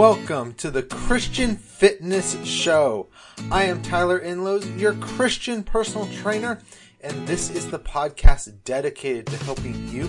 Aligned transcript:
welcome 0.00 0.54
to 0.54 0.70
the 0.70 0.82
Christian 0.82 1.54
Fitness 1.56 2.42
Show. 2.42 3.08
I 3.50 3.64
am 3.64 3.82
Tyler 3.82 4.18
Inlows, 4.18 4.80
your 4.80 4.94
Christian 4.94 5.62
personal 5.62 6.08
trainer, 6.22 6.58
and 7.02 7.28
this 7.28 7.50
is 7.50 7.70
the 7.70 7.78
podcast 7.78 8.50
dedicated 8.64 9.26
to 9.26 9.36
helping 9.44 9.86
you 9.88 10.08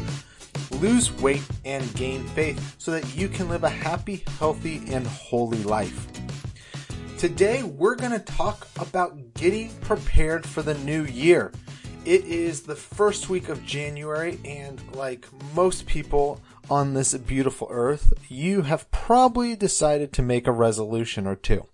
lose 0.80 1.12
weight 1.22 1.44
and 1.66 1.94
gain 1.96 2.24
faith 2.28 2.78
so 2.78 2.92
that 2.92 3.18
you 3.18 3.28
can 3.28 3.50
live 3.50 3.66
a 3.66 3.70
happy, 3.70 4.24
healthy, 4.40 4.82
and 4.88 5.06
holy 5.08 5.62
life. 5.64 6.08
Today, 7.18 7.64
we're 7.64 7.96
going 7.96 8.14
to 8.14 8.20
talk 8.20 8.70
about 8.80 9.34
getting 9.34 9.74
prepared 9.82 10.46
for 10.46 10.62
the 10.62 10.76
new 10.76 11.04
year. 11.04 11.52
It 12.06 12.24
is 12.24 12.62
the 12.62 12.78
first 12.78 13.30
week 13.30 13.50
of 13.50 13.66
January, 13.66 14.40
and 14.46 14.82
like 14.96 15.28
most 15.54 15.86
people 15.86 16.40
on 16.70 16.94
this 16.94 17.14
beautiful 17.16 17.68
earth, 17.70 18.14
you 18.30 18.64
have 18.64 18.90
probably 18.92 19.56
decided 19.56 20.14
to 20.14 20.22
make 20.22 20.48
a 20.48 20.52
resolution 20.52 21.28
or 21.28 21.36
two. 21.36 21.68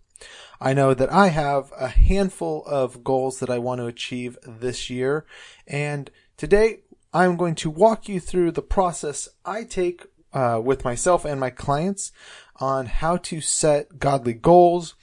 I 0.59 0.73
know 0.73 0.93
that 0.93 1.11
I 1.11 1.27
have 1.27 1.71
a 1.77 1.87
handful 1.87 2.63
of 2.65 3.03
goals 3.03 3.39
that 3.39 3.49
I 3.49 3.59
want 3.59 3.79
to 3.79 3.85
achieve 3.85 4.37
this 4.45 4.89
year, 4.89 5.25
and 5.67 6.09
today 6.35 6.79
I'm 7.13 7.37
going 7.37 7.55
to 7.55 7.69
walk 7.69 8.09
you 8.09 8.19
through 8.19 8.51
the 8.51 8.61
process 8.61 9.29
I 9.45 9.63
take 9.63 10.05
uh, 10.33 10.59
with 10.63 10.83
myself 10.83 11.25
and 11.25 11.39
my 11.39 11.49
clients 11.49 12.11
on 12.57 12.87
how 12.87 13.17
to 13.17 13.39
set 13.39 13.99
godly 13.99 14.33
goals, 14.33 14.95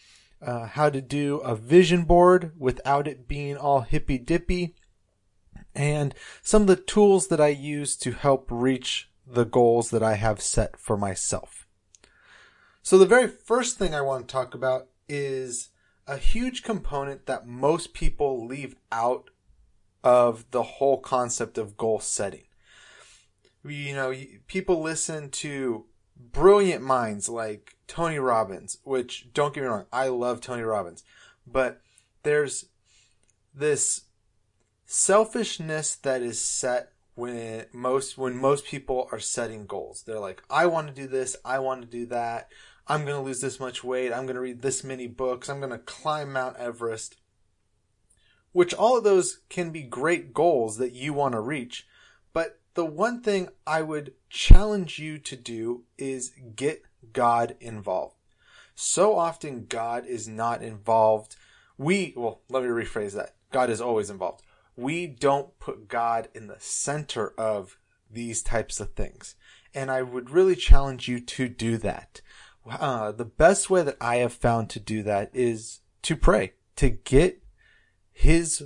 uh, 0.43 0.67
how 0.67 0.91
to 0.91 1.01
do 1.01 1.37
a 1.39 1.55
vision 1.55 2.03
board 2.03 2.53
without 2.59 3.07
it 3.07 3.29
being 3.29 3.57
all 3.57 3.83
hippy 3.83 4.19
dippy, 4.19 4.75
and 5.75 6.15
some 6.43 6.63
of 6.63 6.69
the 6.69 6.77
tools 6.77 7.29
that 7.29 7.41
I 7.41 7.49
use 7.49 7.97
to 7.99 8.13
help 8.13 8.49
reach 8.51 9.09
the 9.27 9.45
goals 9.45 9.91
that 9.91 10.03
I 10.03 10.15
have 10.15 10.41
set 10.41 10.79
for 10.79 10.97
myself. 10.97 11.67
So 12.83 12.99
the 12.99 13.07
very 13.07 13.29
first 13.29 13.79
thing 13.79 13.95
I 13.95 14.03
want 14.03 14.29
to 14.29 14.33
talk 14.33 14.55
about 14.55 14.89
is 15.09 15.71
a 16.07 16.19
huge 16.19 16.63
component 16.63 17.27
that 17.27 17.47
most 17.47 17.95
people 17.95 18.47
leave 18.47 18.77
out 18.93 19.31
of 20.03 20.45
the 20.51 20.63
whole 20.63 21.01
concept 21.01 21.57
of 21.57 21.77
goal 21.77 22.01
setting. 22.01 22.45
You 23.65 23.95
know, 23.95 24.15
people 24.47 24.83
listen 24.83 25.31
to 25.31 25.87
brilliant 26.17 26.83
minds 26.83 27.29
like 27.29 27.77
Tony 27.87 28.19
Robbins, 28.19 28.79
which 28.85 29.33
don't 29.33 29.55
get 29.55 29.63
me 29.63 29.69
wrong, 29.69 29.87
I 29.93 30.09
love 30.09 30.41
Tony 30.41 30.63
Robbins, 30.63 31.03
but 31.47 31.81
there's 32.23 32.67
this 33.55 34.03
selfishness 34.85 35.95
that 35.97 36.21
is 36.21 36.41
set 36.41 36.93
when 37.15 37.67
most 37.73 38.19
when 38.19 38.37
most 38.37 38.65
people 38.65 39.09
are 39.13 39.21
setting 39.21 39.67
goals. 39.67 40.03
They're 40.03 40.19
like, 40.19 40.43
I 40.51 40.67
want 40.67 40.89
to 40.89 40.95
do 40.95 41.07
this, 41.07 41.37
I 41.45 41.59
want 41.59 41.83
to 41.83 41.87
do 41.87 42.07
that. 42.07 42.49
I'm 42.87 43.05
going 43.05 43.17
to 43.17 43.23
lose 43.23 43.41
this 43.41 43.59
much 43.59 43.83
weight. 43.83 44.13
I'm 44.13 44.27
going 44.27 44.35
to 44.35 44.43
read 44.43 44.61
this 44.61 44.85
many 44.85 45.07
books. 45.07 45.49
I'm 45.49 45.59
going 45.59 45.71
to 45.71 45.79
climb 45.79 46.33
Mount 46.33 46.59
Everest. 46.59 47.17
Which 48.53 48.75
all 48.75 48.99
of 48.99 49.05
those 49.05 49.41
can 49.49 49.71
be 49.71 49.83
great 49.83 50.35
goals 50.35 50.77
that 50.77 50.93
you 50.93 51.15
want 51.15 51.33
to 51.33 51.41
reach. 51.41 51.87
But 52.35 52.61
the 52.75 52.85
one 52.85 53.23
thing 53.23 53.49
I 53.67 53.81
would 53.81 54.13
challenge 54.29 54.99
you 54.99 55.19
to 55.19 55.35
do 55.35 55.85
is 55.97 56.35
get 56.55 56.83
God 57.13 57.57
involved. 57.59 58.17
So 58.75 59.17
often 59.17 59.67
God 59.67 60.05
is 60.07 60.29
not 60.29 60.63
involved. 60.63 61.37
We, 61.79 62.13
well, 62.17 62.43
let 62.51 62.65
me 62.65 62.69
rephrase 62.69 63.13
that. 63.13 63.35
God 63.51 63.71
is 63.71 63.81
always 63.81 64.11
involved 64.11 64.44
we 64.77 65.07
don't 65.07 65.59
put 65.59 65.89
God 65.89 66.29
in 66.35 66.47
the 66.47 66.59
center 66.59 67.33
of 67.39 67.79
these 68.11 68.43
types 68.43 68.81
of 68.81 68.95
things. 68.95 69.37
And 69.75 69.91
I 69.91 70.03
would 70.03 70.31
really 70.31 70.57
challenge 70.57 71.09
you 71.09 71.21
to 71.21 71.49
do 71.49 71.77
that. 71.79 72.21
Uh, 72.69 73.13
the 73.13 73.25
best 73.25 73.69
way 73.69 73.83
that 73.83 73.97
I 74.01 74.17
have 74.17 74.33
found 74.33 74.71
to 74.71 74.81
do 74.81 75.03
that 75.03 75.31
is 75.35 75.81
to 76.03 76.17
pray, 76.17 76.55
to 76.77 76.91
get 76.91 77.43
his 78.13 78.65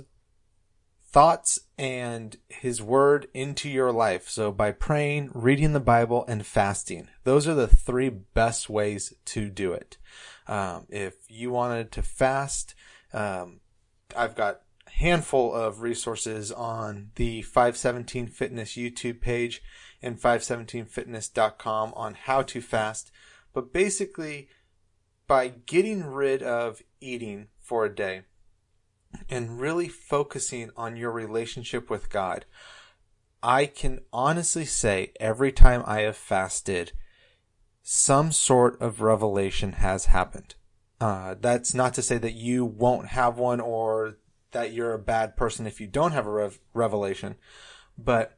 thoughts 1.11 1.59
and 1.77 2.37
his 2.47 2.81
word 2.81 3.27
into 3.33 3.67
your 3.67 3.91
life. 3.91 4.29
So 4.29 4.51
by 4.51 4.71
praying, 4.71 5.31
reading 5.33 5.73
the 5.73 5.79
Bible, 5.79 6.23
and 6.27 6.45
fasting, 6.45 7.07
those 7.23 7.47
are 7.47 7.55
the 7.55 7.67
three 7.67 8.09
best 8.09 8.69
ways 8.69 9.13
to 9.25 9.49
do 9.49 9.73
it. 9.73 9.97
Um, 10.47 10.85
if 10.89 11.15
you 11.27 11.51
wanted 11.51 11.91
to 11.93 12.03
fast, 12.03 12.75
um, 13.11 13.59
I've 14.15 14.35
got 14.35 14.61
handful 14.95 15.53
of 15.53 15.81
resources 15.81 16.51
on 16.51 17.11
the 17.15 17.41
517 17.41 18.27
Fitness 18.27 18.73
YouTube 18.73 19.21
page 19.21 19.61
and 20.01 20.19
517fitness.com 20.19 21.93
on 21.95 22.13
how 22.13 22.41
to 22.43 22.61
fast. 22.61 23.11
But 23.53 23.73
basically, 23.73 24.49
by 25.27 25.49
getting 25.49 26.05
rid 26.05 26.41
of 26.41 26.81
eating 26.99 27.47
for 27.59 27.85
a 27.85 27.95
day 27.95 28.23
and 29.29 29.59
really 29.59 29.87
focusing 29.87 30.71
on 30.75 30.95
your 30.95 31.11
relationship 31.11 31.89
with 31.89 32.09
God, 32.09 32.45
I 33.41 33.65
can 33.65 34.01
honestly 34.11 34.65
say 34.65 35.13
every 35.19 35.51
time 35.51 35.83
I 35.85 36.01
have 36.01 36.17
fasted, 36.17 36.91
some 37.81 38.31
sort 38.31 38.79
of 38.81 39.01
revelation 39.01 39.73
has 39.73 40.05
happened. 40.05 40.55
Uh, 40.99 41.35
that's 41.39 41.73
not 41.73 41.93
to 41.93 42.01
say 42.01 42.17
that 42.17 42.33
you 42.33 42.65
won't 42.65 43.07
have 43.07 43.37
one 43.37 43.59
or 43.59 44.17
that 44.51 44.73
you're 44.73 44.93
a 44.93 44.99
bad 44.99 45.35
person 45.35 45.67
if 45.67 45.79
you 45.79 45.87
don't 45.87 46.11
have 46.11 46.27
a 46.27 46.31
rev- 46.31 46.59
revelation, 46.73 47.35
but 47.97 48.37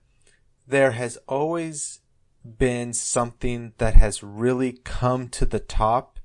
there 0.67 0.91
has 0.91 1.17
always 1.27 1.99
been 2.43 2.93
something 2.93 3.73
that 3.77 3.95
has 3.95 4.23
really 4.23 4.73
come 4.83 5.27
to 5.29 5.45
the 5.45 5.59
top 5.59 6.19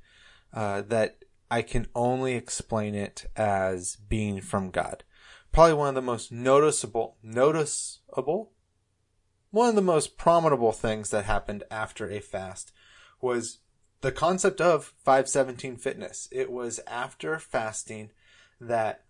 uh, 0.52 0.82
that 0.82 1.18
I 1.50 1.62
can 1.62 1.86
only 1.94 2.34
explain 2.34 2.94
it 2.94 3.26
as 3.36 3.96
being 4.08 4.40
from 4.40 4.70
God. 4.70 5.04
Probably 5.52 5.74
one 5.74 5.88
of 5.90 5.94
the 5.94 6.02
most 6.02 6.32
noticeable, 6.32 7.16
noticeable, 7.22 8.52
one 9.50 9.68
of 9.68 9.74
the 9.74 9.82
most 9.82 10.18
prominent 10.18 10.76
things 10.76 11.10
that 11.10 11.24
happened 11.24 11.64
after 11.70 12.10
a 12.10 12.20
fast 12.20 12.72
was 13.20 13.58
the 14.00 14.12
concept 14.12 14.60
of 14.60 14.92
517 14.98 15.76
fitness. 15.76 16.28
It 16.30 16.50
was 16.50 16.80
after 16.86 17.38
fasting 17.38 18.10
that 18.60 19.05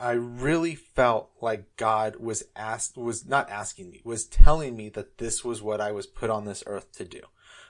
I 0.00 0.12
really 0.12 0.74
felt 0.74 1.30
like 1.42 1.76
God 1.76 2.16
was 2.16 2.44
asked, 2.56 2.96
was 2.96 3.26
not 3.26 3.50
asking 3.50 3.90
me, 3.90 4.00
was 4.02 4.24
telling 4.24 4.74
me 4.74 4.88
that 4.88 5.18
this 5.18 5.44
was 5.44 5.60
what 5.60 5.78
I 5.78 5.92
was 5.92 6.06
put 6.06 6.30
on 6.30 6.46
this 6.46 6.64
earth 6.66 6.90
to 6.92 7.04
do, 7.04 7.20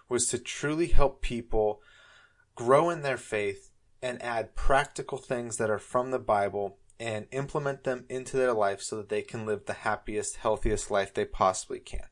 was 0.09 0.29
to 0.29 0.39
truly 0.39 0.87
help 0.87 1.23
people 1.23 1.83
grow 2.55 2.89
in 2.89 3.03
their 3.03 3.17
faith 3.17 3.73
and 4.01 4.23
add 4.23 4.55
practical 4.55 5.19
things 5.19 5.57
that 5.57 5.71
are 5.71 5.81
from 5.81 6.13
the 6.13 6.21
Bible 6.21 6.79
and 7.01 7.27
implement 7.33 7.83
them 7.83 8.05
into 8.09 8.37
their 8.37 8.53
life 8.53 8.81
so 8.81 8.97
that 8.99 9.09
they 9.09 9.23
can 9.23 9.45
live 9.45 9.67
the 9.67 9.73
happiest, 9.73 10.37
healthiest 10.37 10.89
life 10.89 11.13
they 11.13 11.25
possibly 11.25 11.81
can. 11.81 12.07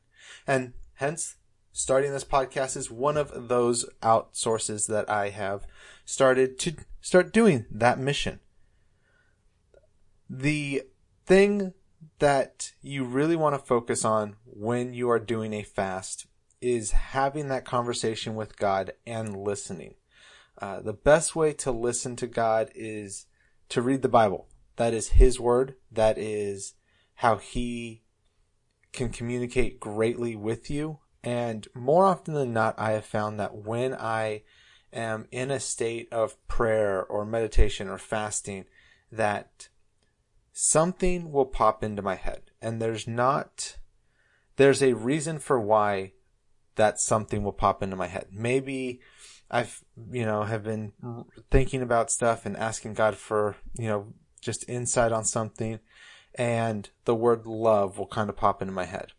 And 0.45 0.73
hence, 0.95 1.37
starting 1.71 2.11
this 2.11 2.25
podcast 2.25 2.75
is 2.75 2.91
one 2.91 3.15
of 3.15 3.47
those 3.47 3.85
outsources 4.01 4.87
that 4.87 5.09
I 5.09 5.29
have 5.29 5.65
started 6.03 6.59
to 6.59 6.73
start 6.99 7.31
doing 7.31 7.65
that 7.71 7.99
mission 7.99 8.41
the 10.29 10.83
thing 11.25 11.73
that 12.19 12.73
you 12.81 13.03
really 13.03 13.35
want 13.35 13.55
to 13.55 13.65
focus 13.65 14.05
on 14.05 14.35
when 14.45 14.93
you 14.93 15.09
are 15.09 15.19
doing 15.19 15.53
a 15.53 15.63
fast 15.63 16.27
is 16.61 16.91
having 16.91 17.47
that 17.47 17.65
conversation 17.65 18.35
with 18.35 18.57
God 18.57 18.93
and 19.07 19.35
listening. 19.35 19.95
Uh, 20.61 20.81
the 20.81 20.93
best 20.93 21.35
way 21.35 21.53
to 21.53 21.71
listen 21.71 22.15
to 22.17 22.27
God 22.27 22.69
is 22.75 23.25
to 23.69 23.81
read 23.81 24.01
the 24.01 24.09
Bible. 24.09 24.47
That 24.75 24.93
is 24.93 25.09
His 25.09 25.39
Word. 25.39 25.75
That 25.91 26.17
is 26.17 26.73
how 27.15 27.37
He 27.37 28.03
can 28.91 29.09
communicate 29.09 29.79
greatly 29.79 30.35
with 30.35 30.69
you. 30.69 30.99
And 31.23 31.67
more 31.73 32.05
often 32.05 32.33
than 32.33 32.53
not, 32.53 32.75
I 32.77 32.91
have 32.91 33.05
found 33.05 33.39
that 33.39 33.55
when 33.55 33.93
I 33.93 34.43
am 34.91 35.27
in 35.31 35.51
a 35.51 35.59
state 35.59 36.07
of 36.11 36.35
prayer 36.47 37.03
or 37.03 37.25
meditation 37.25 37.87
or 37.87 37.97
fasting, 37.97 38.65
that 39.11 39.69
something 40.53 41.31
will 41.31 41.45
pop 41.45 41.83
into 41.83 42.01
my 42.01 42.15
head. 42.15 42.51
And 42.61 42.81
there's 42.81 43.07
not 43.07 43.77
there's 44.57 44.83
a 44.83 44.93
reason 44.93 45.39
for 45.39 45.59
why 45.59 46.13
that 46.75 46.99
something 46.99 47.43
will 47.43 47.53
pop 47.53 47.81
into 47.81 47.95
my 47.95 48.07
head. 48.07 48.27
Maybe 48.31 48.99
i've 49.51 49.83
you 50.11 50.23
know 50.23 50.43
have 50.43 50.63
been 50.63 50.93
thinking 51.49 51.81
about 51.81 52.11
stuff 52.11 52.45
and 52.45 52.55
asking 52.55 52.93
god 52.93 53.15
for 53.15 53.55
you 53.73 53.87
know 53.87 54.13
just 54.41 54.67
insight 54.69 55.11
on 55.11 55.25
something. 55.25 55.79
And 56.35 56.89
the 57.05 57.15
word 57.15 57.47
love 57.47 57.97
will 57.97 58.07
kind 58.07 58.29
of 58.29 58.37
pop 58.37 58.61
into 58.61 58.73
my 58.73 58.85
head. 58.85 59.13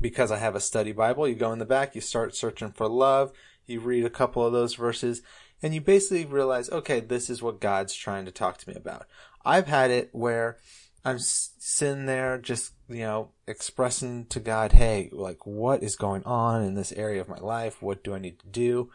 Because 0.00 0.30
i 0.30 0.38
have 0.38 0.54
a 0.54 0.60
study 0.60 0.92
bible 0.92 1.28
you 1.28 1.34
go 1.34 1.52
in 1.52 1.58
the 1.58 1.66
back 1.66 1.94
you 1.94 2.00
start 2.00 2.34
searching 2.34 2.72
for 2.72 2.88
love 2.88 3.32
you 3.66 3.80
read 3.80 4.04
a 4.04 4.10
couple 4.10 4.44
of 4.44 4.52
those 4.52 4.74
verses 4.74 5.22
and 5.62 5.74
you 5.74 5.80
basically 5.80 6.24
realize 6.24 6.70
okay 6.70 7.00
this 7.00 7.28
is 7.28 7.42
what 7.42 7.60
god's 7.60 7.94
trying 7.94 8.24
to 8.24 8.30
talk 8.30 8.56
to 8.56 8.68
me 8.68 8.74
about 8.74 9.06
I've 9.44 9.66
had 9.66 9.90
it 9.90 10.10
where 10.12 10.58
I'm 11.04 11.18
sitting 11.18 12.06
there 12.06 12.38
just 12.38 12.72
you 12.90 13.04
know, 13.04 13.30
expressing 13.46 14.26
to 14.26 14.40
God, 14.40 14.72
hey, 14.72 15.08
like, 15.12 15.46
what 15.46 15.82
is 15.82 15.96
going 15.96 16.24
on 16.24 16.62
in 16.62 16.74
this 16.74 16.92
area 16.92 17.20
of 17.20 17.28
my 17.28 17.38
life? 17.38 17.80
What 17.80 18.02
do 18.02 18.14
I 18.14 18.18
need 18.18 18.40
to 18.40 18.48
do? 18.48 18.90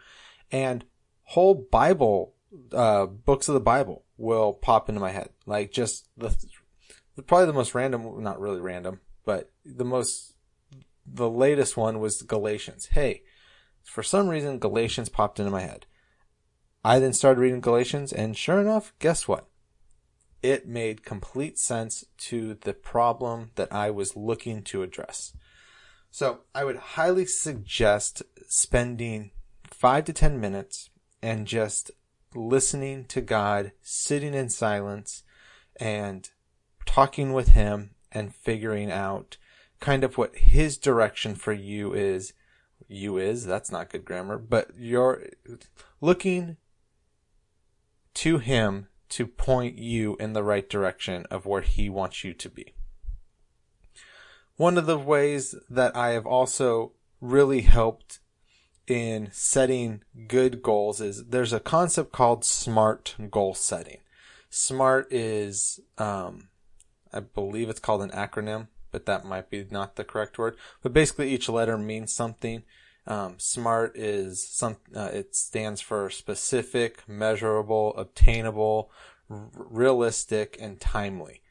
And 0.51 0.83
whole 1.24 1.56
Bible, 1.56 2.33
uh, 2.74 3.06
books 3.06 3.47
of 3.47 3.53
the 3.53 3.62
Bible 3.62 4.03
will 4.18 4.53
pop 4.53 4.89
into 4.89 5.01
my 5.01 5.12
head. 5.12 5.30
Like, 5.45 5.71
just 5.71 6.07
the, 6.18 6.36
probably 7.25 7.48
the 7.48 7.53
most 7.53 7.74
random, 7.74 8.21
not 8.21 8.39
really 8.39 8.59
random, 8.59 9.00
but 9.24 9.51
the 9.63 9.86
most, 9.86 10.33
the 11.06 11.30
latest 11.30 11.77
one 11.77 12.00
was 12.00 12.21
Galatians. 12.21 12.88
Hey, 12.91 13.24
for 13.83 14.03
some 14.03 14.27
reason, 14.27 14.59
Galatians 14.59 15.09
popped 15.09 15.39
into 15.39 15.51
my 15.51 15.62
head. 15.62 15.86
I 16.83 17.00
then 17.00 17.13
started 17.13 17.39
reading 17.39 17.62
Galatians, 17.62 18.12
and 18.12 18.36
sure 18.36 18.59
enough, 18.59 18.94
guess 19.00 19.27
what? 19.27 19.48
It 20.45 20.68
made 20.68 21.03
complete 21.03 21.57
sense 21.57 22.06
to 22.30 22.53
the 22.62 22.74
problem 22.74 23.50
that 23.56 23.74
I 23.74 23.89
was 23.89 24.15
looking 24.15 24.62
to 24.65 24.83
address. 24.83 25.33
So 26.12 26.42
I 26.53 26.63
would 26.63 26.75
highly 26.75 27.25
suggest 27.25 28.21
spending 28.47 29.31
five 29.63 30.06
to 30.06 30.13
10 30.13 30.39
minutes 30.39 30.92
and 31.19 31.47
just 31.47 31.89
listening 32.36 33.06
to 33.06 33.21
God, 33.21 33.71
sitting 33.81 34.36
in 34.36 34.50
silence 34.50 35.24
and 35.77 36.30
talking 36.86 37.33
with 37.33 37.50
Him 37.50 37.95
and 38.12 38.36
figuring 38.36 38.91
out 38.91 39.38
kind 39.80 40.03
of 40.03 40.15
what 40.15 40.36
His 40.36 40.77
direction 40.77 41.33
for 41.33 41.53
you 41.53 41.91
is. 41.94 42.33
You 42.88 43.18
is, 43.18 43.48
that's 43.48 43.71
not 43.71 43.89
good 43.89 44.06
grammar, 44.06 44.38
but 44.38 44.69
you're 44.77 45.24
looking 46.01 46.57
to 48.15 48.38
him 48.38 48.88
to 49.15 49.25
point 49.25 49.77
you 49.77 50.17
in 50.19 50.33
the 50.33 50.44
right 50.44 50.69
direction 50.69 51.25
of 51.31 51.45
where 51.45 51.62
he 51.62 51.89
wants 51.89 52.25
you 52.25 52.33
to 52.33 52.50
be. 52.50 52.73
One 54.57 54.77
of 54.77 54.88
the 54.88 55.00
ways 55.00 55.56
that 55.69 55.95
I 55.95 56.09
have 56.09 56.25
also 56.25 56.91
really 57.21 57.62
helped 57.62 58.19
in 58.88 59.29
setting 59.31 60.03
good 60.27 60.62
goals 60.62 61.00
is 61.00 61.27
there's 61.27 61.53
a 61.53 61.62
concept 61.62 62.12
called 62.12 62.44
SMART 62.44 63.15
goal 63.31 63.53
setting. 63.53 64.00
SMART 64.50 65.07
is, 65.13 65.79
um, 65.97 66.50
I 67.13 67.21
believe 67.21 67.69
it's 67.69 67.79
called 67.79 68.01
an 68.01 68.12
acronym, 68.12 68.67
but 68.91 69.06
that 69.06 69.23
might 69.23 69.50
be 69.50 69.65
not 69.71 69.95
the 69.95 70.03
correct 70.03 70.38
word. 70.38 70.57
But 70.83 70.91
basically 70.91 71.29
each 71.29 71.47
letter 71.47 71.77
means 71.77 72.12
something. 72.12 72.63
Um, 73.07 73.36
SMART 73.38 73.96
is 73.96 74.48
some, 74.48 74.78
uh, 74.96 75.10
it 75.13 75.36
stands 75.36 75.81
for 75.81 76.10
specific, 76.10 77.07
measurable, 77.07 77.94
obtainable, 77.96 78.92
r- 79.30 79.50
realistic, 79.54 80.57
and 80.60 80.80
timely. 80.80 81.42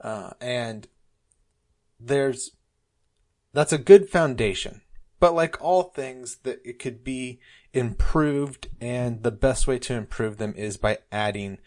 Uh, 0.00 0.30
and 0.40 0.88
there's, 2.00 2.50
that's 3.52 3.72
a 3.72 3.78
good 3.78 4.08
foundation. 4.08 4.82
But 5.20 5.34
like 5.34 5.62
all 5.62 5.84
things 5.84 6.38
that 6.42 6.60
it 6.64 6.78
could 6.78 7.04
be 7.04 7.38
improved 7.72 8.68
and 8.80 9.22
the 9.22 9.30
best 9.30 9.66
way 9.66 9.78
to 9.78 9.94
improve 9.94 10.36
them 10.38 10.54
is 10.56 10.76
by 10.76 10.98
adding 11.12 11.58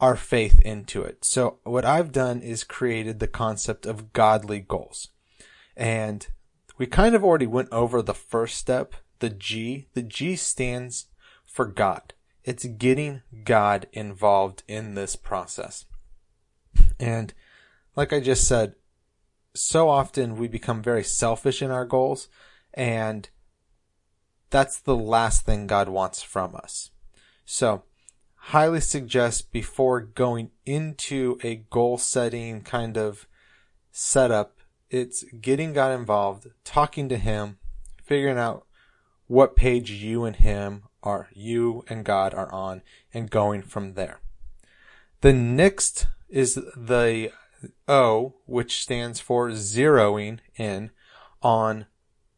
our 0.00 0.16
faith 0.16 0.58
into 0.60 1.02
it. 1.02 1.24
So 1.24 1.58
what 1.62 1.84
I've 1.84 2.12
done 2.12 2.40
is 2.40 2.64
created 2.64 3.20
the 3.20 3.28
concept 3.28 3.86
of 3.86 4.12
godly 4.12 4.60
goals. 4.60 5.08
And 5.76 6.26
we 6.80 6.86
kind 6.86 7.14
of 7.14 7.22
already 7.22 7.46
went 7.46 7.68
over 7.70 8.00
the 8.00 8.14
first 8.14 8.56
step, 8.56 8.94
the 9.18 9.28
G. 9.28 9.88
The 9.92 10.02
G 10.02 10.34
stands 10.34 11.08
for 11.44 11.66
God. 11.66 12.14
It's 12.42 12.64
getting 12.64 13.20
God 13.44 13.86
involved 13.92 14.62
in 14.66 14.94
this 14.94 15.14
process. 15.14 15.84
And 16.98 17.34
like 17.96 18.14
I 18.14 18.20
just 18.20 18.48
said, 18.48 18.76
so 19.54 19.90
often 19.90 20.36
we 20.36 20.48
become 20.48 20.82
very 20.82 21.04
selfish 21.04 21.60
in 21.60 21.70
our 21.70 21.84
goals 21.84 22.28
and 22.72 23.28
that's 24.48 24.80
the 24.80 24.96
last 24.96 25.44
thing 25.44 25.66
God 25.66 25.90
wants 25.90 26.22
from 26.22 26.56
us. 26.56 26.92
So 27.44 27.82
highly 28.36 28.80
suggest 28.80 29.52
before 29.52 30.00
going 30.00 30.50
into 30.64 31.38
a 31.44 31.56
goal 31.56 31.98
setting 31.98 32.62
kind 32.62 32.96
of 32.96 33.26
setup 33.92 34.59
it's 34.90 35.24
getting 35.40 35.72
God 35.72 35.98
involved, 35.98 36.48
talking 36.64 37.08
to 37.08 37.16
Him, 37.16 37.58
figuring 38.02 38.38
out 38.38 38.66
what 39.26 39.56
page 39.56 39.90
you 39.90 40.24
and 40.24 40.36
Him 40.36 40.84
are, 41.02 41.28
you 41.32 41.84
and 41.88 42.04
God 42.04 42.34
are 42.34 42.52
on, 42.52 42.82
and 43.14 43.30
going 43.30 43.62
from 43.62 43.94
there. 43.94 44.20
The 45.20 45.32
next 45.32 46.06
is 46.28 46.54
the 46.54 47.30
O, 47.86 48.34
which 48.46 48.82
stands 48.82 49.20
for 49.20 49.50
zeroing 49.50 50.40
in 50.56 50.90
on 51.42 51.86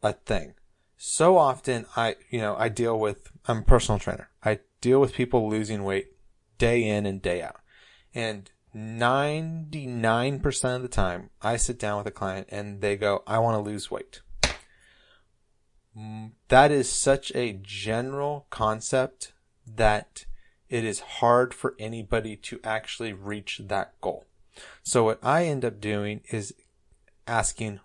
a 0.02 0.12
thing. 0.12 0.54
So 0.96 1.36
often 1.36 1.86
I, 1.96 2.16
you 2.30 2.38
know, 2.38 2.56
I 2.56 2.68
deal 2.68 2.98
with, 2.98 3.30
I'm 3.46 3.58
a 3.58 3.62
personal 3.62 3.98
trainer. 3.98 4.30
I 4.44 4.60
deal 4.80 5.00
with 5.00 5.14
people 5.14 5.48
losing 5.48 5.84
weight 5.84 6.12
day 6.58 6.84
in 6.84 7.06
and 7.06 7.20
day 7.20 7.42
out. 7.42 7.60
And 8.14 8.50
99% 8.74 10.76
of 10.76 10.82
the 10.82 10.88
time, 10.88 11.30
I 11.42 11.56
sit 11.56 11.78
down 11.78 11.98
with 11.98 12.06
a 12.06 12.10
client 12.10 12.48
and 12.50 12.80
they 12.80 12.96
go, 12.96 13.22
I 13.26 13.38
want 13.38 13.56
to 13.56 13.70
lose 13.70 13.90
weight. 13.90 14.22
Mm, 15.96 16.32
that 16.48 16.70
is 16.70 16.88
such 16.88 17.32
a 17.34 17.58
general 17.62 18.46
concept 18.50 19.32
that 19.66 20.24
it 20.68 20.84
is 20.84 21.00
hard 21.00 21.52
for 21.52 21.74
anybody 21.78 22.36
to 22.36 22.60
actually 22.64 23.12
reach 23.12 23.60
that 23.66 24.00
goal. 24.00 24.24
So 24.82 25.04
what 25.04 25.18
I 25.22 25.44
end 25.44 25.64
up 25.64 25.80
doing 25.80 26.22
is 26.30 26.54
asking 27.26 27.80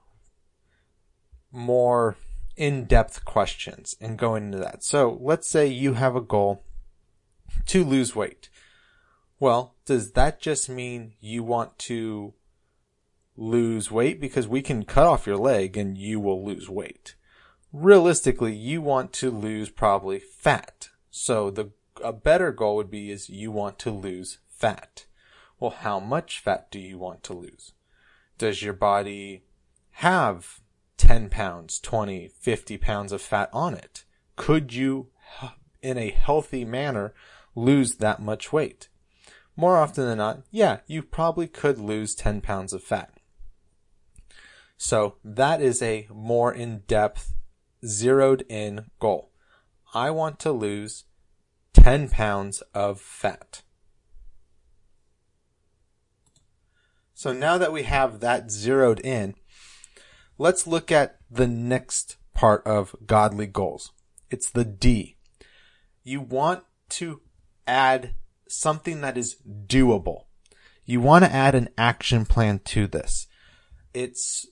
more 1.51 2.15
in-depth 2.55 3.25
questions 3.25 3.95
and 3.99 4.17
going 4.17 4.45
into 4.45 4.57
that. 4.59 4.83
So 4.83 5.17
let's 5.21 5.49
say 5.49 5.67
you 5.67 5.93
have 5.93 6.15
a 6.15 6.21
goal 6.21 6.63
to 7.67 7.83
lose 7.83 8.15
weight. 8.15 8.49
Well, 9.39 9.75
does 9.87 10.11
that 10.11 10.41
just 10.41 10.67
mean 10.67 11.13
you 11.21 11.43
want 11.43 11.79
to 11.79 12.33
lose 13.37 13.89
weight? 13.89 14.19
Because 14.19 14.45
we 14.45 14.61
can 14.61 14.83
cut 14.83 15.07
off 15.07 15.25
your 15.25 15.37
leg 15.37 15.77
and 15.77 15.97
you 15.97 16.19
will 16.19 16.45
lose 16.45 16.69
weight. 16.69 17.15
Realistically, 17.71 18.53
you 18.53 18.81
want 18.81 19.13
to 19.13 19.31
lose 19.31 19.69
probably 19.69 20.19
fat. 20.19 20.89
So 21.09 21.49
the, 21.49 21.71
a 22.03 22.11
better 22.11 22.51
goal 22.51 22.75
would 22.75 22.91
be 22.91 23.09
is 23.11 23.29
you 23.29 23.49
want 23.49 23.79
to 23.79 23.91
lose 23.91 24.39
fat. 24.49 25.05
Well, 25.57 25.71
how 25.71 26.01
much 26.01 26.39
fat 26.39 26.69
do 26.69 26.79
you 26.79 26.97
want 26.97 27.23
to 27.23 27.33
lose? 27.33 27.71
Does 28.37 28.61
your 28.61 28.73
body 28.73 29.45
have 29.91 30.59
10 30.97 31.29
pounds, 31.29 31.79
20, 31.79 32.27
50 32.27 32.77
pounds 32.77 33.13
of 33.13 33.21
fat 33.21 33.49
on 33.53 33.73
it? 33.73 34.03
Could 34.35 34.73
you, 34.73 35.07
in 35.81 35.97
a 35.97 36.11
healthy 36.11 36.65
manner, 36.65 37.13
lose 37.55 37.95
that 37.95 38.21
much 38.21 38.51
weight? 38.51 38.89
More 39.57 39.75
often 39.75 40.05
than 40.05 40.19
not, 40.19 40.43
yeah, 40.51 40.79
you 40.85 41.01
probably 41.01 41.47
could 41.47 41.79
lose 41.79 42.15
10 42.15 42.41
pounds 42.41 42.71
of 42.71 42.83
fat. 42.83 43.11
So 44.77 45.15
that 45.23 45.61
is 45.61 45.81
a 45.81 46.07
more 46.13 46.53
in-depth, 46.53 47.33
zeroed 47.83 48.45
in 48.47 48.85
goal. 48.99 49.31
I 49.93 50.11
want 50.11 50.39
to 50.41 50.51
lose 50.51 51.05
10 51.73 52.09
pounds 52.09 52.61
of 52.75 53.01
fat. 53.01 53.63
So 57.15 57.33
now 57.33 57.57
that 57.57 57.73
we 57.73 57.83
have 57.83 58.19
that 58.19 58.51
zeroed 58.51 58.99
in, 58.99 59.33
let's 60.37 60.67
look 60.67 60.91
at 60.91 61.17
the 61.31 61.47
next 61.47 62.17
part 62.35 62.65
of 62.67 62.95
godly 63.07 63.47
goals. 63.47 63.91
It's 64.29 64.51
the 64.51 64.65
D. 64.65 65.17
You 66.03 66.21
want 66.21 66.63
to 66.89 67.21
add 67.65 68.13
something 68.49 69.01
that 69.01 69.17
is 69.17 69.37
doable. 69.67 70.25
You 70.85 71.01
want 71.01 71.25
to 71.25 71.33
add 71.33 71.55
an 71.55 71.69
action 71.77 72.25
plan 72.25 72.59
to 72.65 72.87
this. 72.87 73.27
It's 73.93 74.47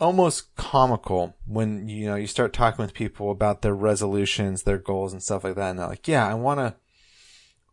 almost 0.00 0.54
comical 0.56 1.36
when, 1.46 1.88
you 1.88 2.06
know, 2.06 2.16
you 2.16 2.26
start 2.26 2.52
talking 2.52 2.84
with 2.84 2.94
people 2.94 3.30
about 3.30 3.62
their 3.62 3.74
resolutions, 3.74 4.62
their 4.62 4.78
goals 4.78 5.12
and 5.12 5.22
stuff 5.22 5.44
like 5.44 5.56
that. 5.56 5.70
And 5.70 5.78
they're 5.78 5.88
like, 5.88 6.08
yeah, 6.08 6.26
I 6.26 6.34
want 6.34 6.60
to 6.60 6.76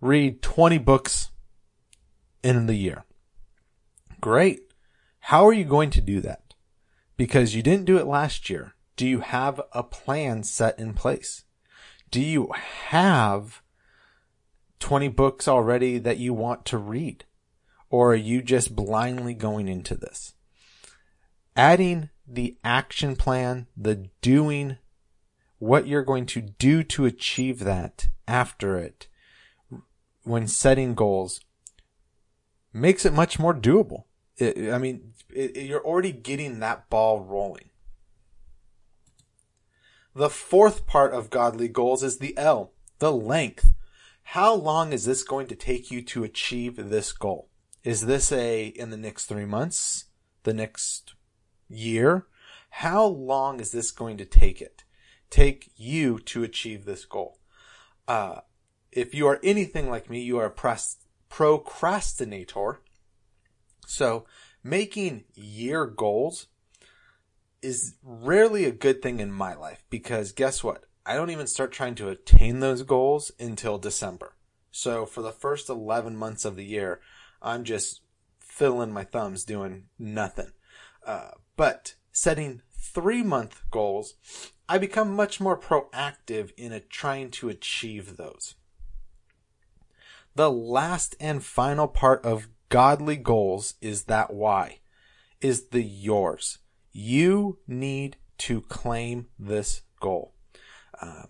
read 0.01 0.41
20 0.41 0.77
books 0.79 1.29
in 2.43 2.67
the 2.67 2.75
year. 2.75 3.05
Great. 4.21 4.61
How 5.19 5.47
are 5.47 5.53
you 5.53 5.65
going 5.65 5.89
to 5.91 6.01
do 6.01 6.21
that? 6.21 6.53
Because 7.17 7.55
you 7.55 7.63
didn't 7.63 7.85
do 7.85 7.97
it 7.97 8.05
last 8.05 8.49
year. 8.49 8.73
Do 8.95 9.07
you 9.07 9.21
have 9.21 9.59
a 9.71 9.83
plan 9.83 10.43
set 10.43 10.77
in 10.79 10.93
place? 10.93 11.43
Do 12.11 12.21
you 12.21 12.51
have 12.89 13.61
20 14.79 15.07
books 15.09 15.47
already 15.47 15.97
that 15.99 16.17
you 16.17 16.33
want 16.33 16.65
to 16.65 16.77
read? 16.77 17.25
Or 17.89 18.13
are 18.13 18.15
you 18.15 18.41
just 18.41 18.75
blindly 18.75 19.33
going 19.33 19.67
into 19.67 19.95
this? 19.95 20.33
Adding 21.55 22.09
the 22.27 22.57
action 22.63 23.15
plan, 23.15 23.67
the 23.77 24.09
doing, 24.21 24.77
what 25.59 25.87
you're 25.87 26.03
going 26.03 26.25
to 26.27 26.41
do 26.41 26.83
to 26.83 27.05
achieve 27.05 27.59
that 27.59 28.07
after 28.27 28.77
it, 28.77 29.07
when 30.23 30.47
setting 30.47 30.95
goals, 30.95 31.39
makes 32.73 33.05
it 33.05 33.13
much 33.13 33.39
more 33.39 33.53
doable. 33.53 34.03
It, 34.37 34.71
I 34.71 34.77
mean, 34.77 35.13
it, 35.29 35.55
you're 35.55 35.85
already 35.85 36.11
getting 36.11 36.59
that 36.59 36.89
ball 36.89 37.21
rolling. 37.21 37.69
The 40.13 40.29
fourth 40.29 40.87
part 40.87 41.13
of 41.13 41.29
godly 41.29 41.67
goals 41.67 42.03
is 42.03 42.17
the 42.17 42.37
L, 42.37 42.71
the 42.99 43.11
length. 43.11 43.73
How 44.29 44.53
long 44.53 44.91
is 44.91 45.05
this 45.05 45.23
going 45.23 45.47
to 45.47 45.55
take 45.55 45.91
you 45.91 46.01
to 46.01 46.23
achieve 46.23 46.75
this 46.89 47.13
goal? 47.13 47.47
Is 47.83 48.07
this 48.07 48.31
a 48.31 48.65
in 48.65 48.89
the 48.89 48.97
next 48.97 49.27
three 49.27 49.45
months, 49.45 50.05
the 50.43 50.53
next 50.53 51.13
year? 51.69 52.25
How 52.69 53.05
long 53.05 53.59
is 53.59 53.71
this 53.71 53.91
going 53.91 54.17
to 54.17 54.25
take 54.25 54.61
it? 54.61 54.83
Take 55.29 55.71
you 55.77 56.19
to 56.19 56.43
achieve 56.43 56.85
this 56.85 57.05
goal? 57.05 57.39
Uh, 58.07 58.41
if 58.91 59.13
you 59.13 59.27
are 59.27 59.39
anything 59.43 59.89
like 59.89 60.09
me, 60.09 60.21
you 60.21 60.39
are 60.39 60.47
a 60.47 60.77
procrastinator. 61.29 62.81
So 63.85 64.25
making 64.63 65.25
year 65.35 65.85
goals 65.85 66.47
is 67.61 67.95
rarely 68.03 68.65
a 68.65 68.71
good 68.71 69.01
thing 69.01 69.19
in 69.19 69.31
my 69.31 69.53
life 69.53 69.85
because 69.89 70.31
guess 70.31 70.63
what? 70.63 70.85
I 71.05 71.15
don't 71.15 71.29
even 71.29 71.47
start 71.47 71.71
trying 71.71 71.95
to 71.95 72.09
attain 72.09 72.59
those 72.59 72.83
goals 72.83 73.31
until 73.39 73.77
December. 73.77 74.35
So 74.71 75.05
for 75.05 75.21
the 75.21 75.31
first 75.31 75.69
11 75.69 76.15
months 76.15 76.45
of 76.45 76.55
the 76.55 76.65
year, 76.65 76.99
I'm 77.41 77.63
just 77.63 78.01
fiddling 78.39 78.91
my 78.91 79.03
thumbs 79.03 79.43
doing 79.43 79.85
nothing. 79.99 80.51
Uh, 81.05 81.31
but 81.55 81.95
setting 82.11 82.61
three 82.71 83.21
month 83.21 83.61
goals, 83.69 84.15
I 84.67 84.77
become 84.77 85.15
much 85.15 85.39
more 85.39 85.59
proactive 85.59 86.51
in 86.57 86.71
a, 86.71 86.79
trying 86.79 87.29
to 87.31 87.49
achieve 87.49 88.17
those. 88.17 88.55
The 90.33 90.51
last 90.51 91.15
and 91.19 91.43
final 91.43 91.87
part 91.87 92.25
of 92.25 92.49
godly 92.69 93.15
goals 93.15 93.75
is 93.79 94.03
that 94.03 94.33
why 94.33 94.79
is 95.39 95.67
the 95.67 95.83
yours. 95.83 96.57
You 96.91 97.59
need 97.67 98.17
to 98.39 98.61
claim 98.61 99.27
this 99.37 99.83
goal. 99.99 100.34
Uh, 101.01 101.23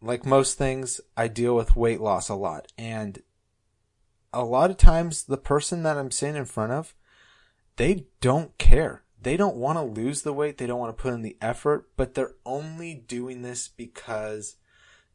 like 0.00 0.26
most 0.26 0.58
things, 0.58 1.00
I 1.16 1.28
deal 1.28 1.54
with 1.54 1.76
weight 1.76 2.00
loss 2.00 2.28
a 2.28 2.34
lot 2.34 2.72
and 2.76 3.22
a 4.32 4.44
lot 4.44 4.70
of 4.70 4.76
times 4.76 5.24
the 5.24 5.36
person 5.36 5.82
that 5.82 5.98
I'm 5.98 6.10
sitting 6.10 6.36
in 6.36 6.44
front 6.44 6.72
of, 6.72 6.94
they 7.76 8.06
don't 8.20 8.56
care. 8.58 9.02
They 9.20 9.36
don't 9.36 9.56
want 9.56 9.78
to 9.78 9.82
lose 9.82 10.22
the 10.22 10.32
weight. 10.32 10.58
They 10.58 10.66
don't 10.66 10.80
want 10.80 10.96
to 10.96 11.00
put 11.00 11.14
in 11.14 11.22
the 11.22 11.36
effort, 11.40 11.90
but 11.96 12.14
they're 12.14 12.34
only 12.44 12.94
doing 12.94 13.42
this 13.42 13.68
because 13.68 14.56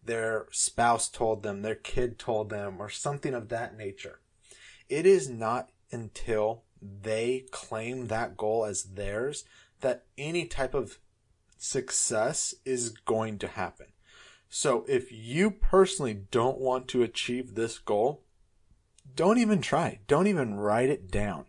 their 0.04 0.48
spouse 0.52 1.10
told 1.10 1.44
them, 1.44 1.62
their 1.62 1.76
kid 1.76 2.18
told 2.18 2.50
them, 2.50 2.78
or 2.80 2.90
something 2.90 3.34
of 3.34 3.50
that 3.50 3.78
nature. 3.78 4.22
It 4.88 5.06
is 5.06 5.30
not 5.30 5.70
until 5.92 6.64
they 6.82 7.46
claim 7.52 8.08
that 8.08 8.38
goal 8.38 8.64
as 8.66 8.84
theirs 8.84 9.44
that 9.82 10.06
any 10.18 10.46
type 10.46 10.74
of 10.74 11.00
success 11.62 12.56
is 12.66 12.90
going 12.90 13.38
to 13.40 13.48
happen. 13.48 13.88
So 14.50 14.86
if 14.88 15.12
you 15.12 15.52
personally 15.52 16.22
don't 16.32 16.60
want 16.60 16.88
to 16.90 17.04
achieve 17.04 17.56
this 17.56 17.80
goal, 17.80 18.24
don't 19.16 19.38
even 19.38 19.62
try. 19.62 20.00
Don't 20.08 20.28
even 20.28 20.56
write 20.56 20.90
it 20.90 21.12
down. 21.12 21.46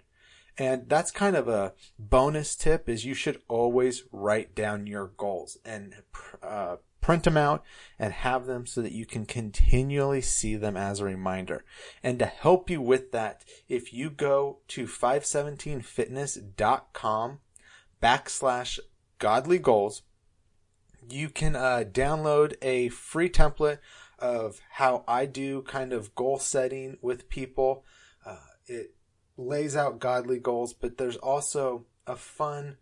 And 0.56 0.88
that's 0.88 1.10
kind 1.12 1.36
of 1.36 1.46
a 1.46 1.74
bonus 1.98 2.56
tip 2.56 2.88
is 2.88 3.04
you 3.04 3.12
should 3.14 3.40
always 3.46 4.04
write 4.10 4.56
down 4.56 4.88
your 4.88 5.12
goals 5.16 5.58
and 5.64 5.94
uh, 6.42 6.78
print 7.00 7.22
them 7.22 7.36
out 7.36 7.62
and 7.98 8.12
have 8.12 8.46
them 8.46 8.66
so 8.66 8.82
that 8.82 8.92
you 8.92 9.06
can 9.06 9.24
continually 9.24 10.20
see 10.20 10.56
them 10.56 10.76
as 10.76 10.98
a 10.98 11.04
reminder. 11.04 11.64
And 12.02 12.18
to 12.18 12.26
help 12.26 12.68
you 12.68 12.82
with 12.82 13.12
that, 13.12 13.44
if 13.68 13.92
you 13.92 14.10
go 14.10 14.58
to 14.68 14.86
517fitness.com 14.86 17.38
backslash 18.02 18.78
godly 19.18 19.58
goals, 19.58 20.02
you 21.10 21.28
can 21.28 21.56
uh, 21.56 21.84
download 21.90 22.54
a 22.62 22.88
free 22.90 23.28
template 23.28 23.78
of 24.18 24.60
how 24.72 25.04
I 25.06 25.26
do 25.26 25.62
kind 25.62 25.92
of 25.92 26.14
goal 26.14 26.38
setting 26.38 26.98
with 27.00 27.28
people. 27.28 27.84
Uh, 28.24 28.36
it 28.66 28.94
lays 29.36 29.76
out 29.76 30.00
godly 30.00 30.38
goals, 30.38 30.72
but 30.74 30.98
there's 30.98 31.16
also 31.16 31.86
a 32.06 32.16
fun 32.16 32.78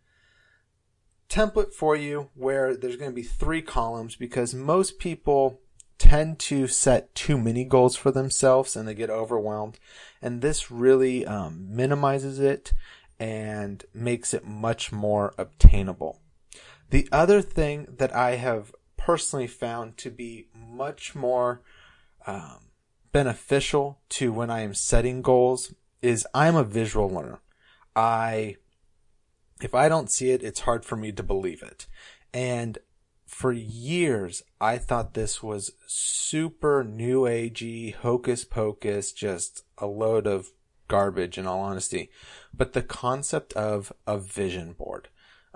template 1.29 1.73
for 1.73 1.97
you 1.97 2.31
where 2.35 2.77
there's 2.77 2.97
going 2.97 3.11
to 3.11 3.15
be 3.15 3.23
three 3.23 3.63
columns 3.63 4.17
because 4.17 4.55
most 4.55 4.99
people 4.99 5.61
tend 5.99 6.39
to 6.39 6.67
set 6.67 7.15
too 7.15 7.39
many 7.39 7.65
goals 7.65 7.97
for 7.97 8.11
themselves 8.11 8.77
and 8.77 8.87
they 8.87 8.95
get 8.95 9.11
overwhelmed. 9.11 9.79
And 10.23 10.41
this 10.41 10.71
really 10.71 11.27
um, 11.27 11.67
minimizes 11.75 12.39
it 12.39 12.73
and 13.19 13.85
makes 13.95 14.35
it 14.35 14.47
much 14.47 14.93
more 14.93 15.35
obtainable. 15.39 16.21
The 16.91 17.09
other 17.11 17.43
thing 17.43 17.89
that 17.99 18.15
I 18.15 18.37
have 18.37 18.73
personally 18.97 19.47
found 19.47 19.97
to 19.99 20.11
be 20.11 20.49
much 20.55 21.15
more 21.15 21.63
um, 22.27 22.71
beneficial 23.13 24.01
to 24.11 24.33
when 24.33 24.51
I 24.51 24.61
am 24.61 24.75
setting 24.75 25.23
goals 25.23 25.75
is 26.03 26.27
I'm 26.35 26.57
a 26.57 26.65
visual 26.65 27.09
learner. 27.09 27.41
I, 27.95 28.57
if 29.63 29.75
I 29.75 29.89
don't 29.89 30.11
see 30.11 30.31
it, 30.31 30.43
it's 30.43 30.61
hard 30.61 30.85
for 30.85 30.97
me 30.97 31.13
to 31.13 31.23
believe 31.23 31.63
it. 31.63 31.87
And 32.33 32.79
for 33.27 33.53
years, 33.53 34.43
I 34.61 34.79
thought 34.79 35.15
this 35.15 35.43
was 35.43 35.73
super 35.87 36.85
new 36.85 37.23
agey, 37.23 37.95
hocus 37.95 38.45
pocus, 38.45 39.13
just 39.13 39.65
a 39.79 39.87
load 39.87 40.27
of 40.27 40.49
garbage 40.89 41.39
in 41.39 41.47
all 41.47 41.61
honesty. 41.61 42.11
But 42.55 42.73
the 42.73 42.83
concept 42.83 43.53
of 43.55 43.93
a 44.07 44.19
vision 44.19 44.73
board, 44.73 45.09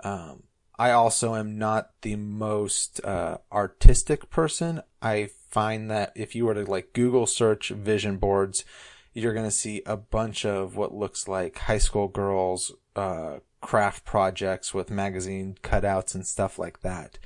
um, 0.03 0.43
I 0.81 0.93
also 0.93 1.35
am 1.35 1.59
not 1.59 1.91
the 2.01 2.15
most 2.15 3.05
uh, 3.05 3.37
artistic 3.51 4.31
person. 4.31 4.81
I 4.99 5.29
find 5.51 5.91
that 5.91 6.11
if 6.15 6.33
you 6.33 6.47
were 6.47 6.55
to 6.55 6.63
like 6.63 6.93
Google 6.93 7.27
search 7.27 7.69
vision 7.69 8.17
boards, 8.17 8.65
you're 9.13 9.35
going 9.35 9.45
to 9.45 9.51
see 9.51 9.83
a 9.85 9.95
bunch 9.95 10.43
of 10.43 10.75
what 10.75 10.91
looks 10.91 11.27
like 11.27 11.59
high 11.59 11.77
school 11.77 12.07
girls 12.07 12.71
uh, 12.95 13.41
craft 13.61 14.05
projects 14.05 14.73
with 14.73 14.89
magazine 14.89 15.55
cutouts 15.61 16.15
and 16.15 16.25
stuff 16.25 16.57
like 16.57 16.81
that. 16.81 17.19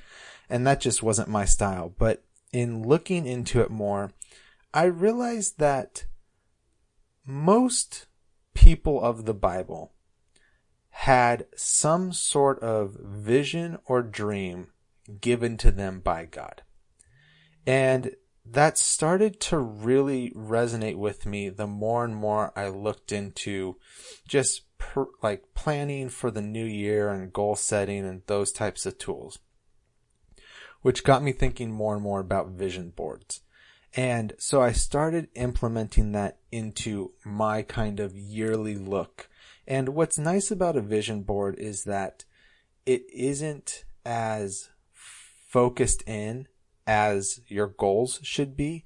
And 0.50 0.68
that 0.68 0.82
just 0.82 1.02
wasn't 1.02 1.30
my 1.30 1.46
style. 1.46 1.94
But 1.98 2.26
in 2.52 2.84
looking 2.84 3.26
into 3.26 3.62
it 3.62 3.72
more, 3.72 4.12
I 4.74 4.84
realized 4.84 5.60
that 5.60 6.04
most 7.26 8.08
people 8.54 9.02
of 9.02 9.24
the 9.24 9.34
Bible 9.34 9.94
had 11.00 11.46
some 11.58 12.14
sort 12.14 12.58
of 12.62 12.96
vision 13.02 13.78
or 13.86 14.02
dream 14.02 14.68
given 15.20 15.58
to 15.58 15.70
them 15.70 16.00
by 16.00 16.24
God. 16.24 16.62
And 17.68 18.16
that 18.46 18.78
started 18.78 19.42
to 19.42 19.60
really 19.60 20.32
resonate 20.32 20.96
with 20.96 21.26
me 21.26 21.50
the 21.50 21.68
more 21.68 22.06
and 22.06 22.16
more 22.16 22.54
I 22.58 22.70
looked 22.70 23.12
into 23.12 23.76
just 24.26 24.62
per, 24.78 25.08
like 25.22 25.54
planning 25.54 26.08
for 26.08 26.32
the 26.32 26.42
new 26.42 26.66
year 26.66 27.10
and 27.10 27.34
goal 27.34 27.58
setting 27.58 28.06
and 28.06 28.22
those 28.28 28.54
types 28.54 28.86
of 28.86 28.98
tools, 28.98 29.40
which 30.82 31.04
got 31.04 31.22
me 31.22 31.34
thinking 31.34 31.72
more 31.72 31.96
and 31.96 32.04
more 32.04 32.22
about 32.22 32.52
vision 32.52 32.94
boards. 32.96 33.42
And 33.98 34.32
so 34.38 34.62
I 34.62 34.72
started 34.72 35.28
implementing 35.36 36.14
that 36.14 36.38
into 36.54 37.12
my 37.26 37.64
kind 37.64 38.00
of 38.00 38.16
yearly 38.16 38.76
look 38.76 39.28
and 39.68 39.90
what's 39.90 40.18
nice 40.18 40.52
about 40.52 40.76
a 40.76 40.82
vision 40.82 41.24
board 41.24 41.56
is 41.58 41.84
that 41.86 42.26
it 42.86 43.06
isn't 43.12 43.86
as 44.06 44.70
focused 44.92 46.04
in 46.08 46.48
as 46.86 47.42
your 47.48 47.68
goals 47.68 48.20
should 48.22 48.56
be. 48.56 48.84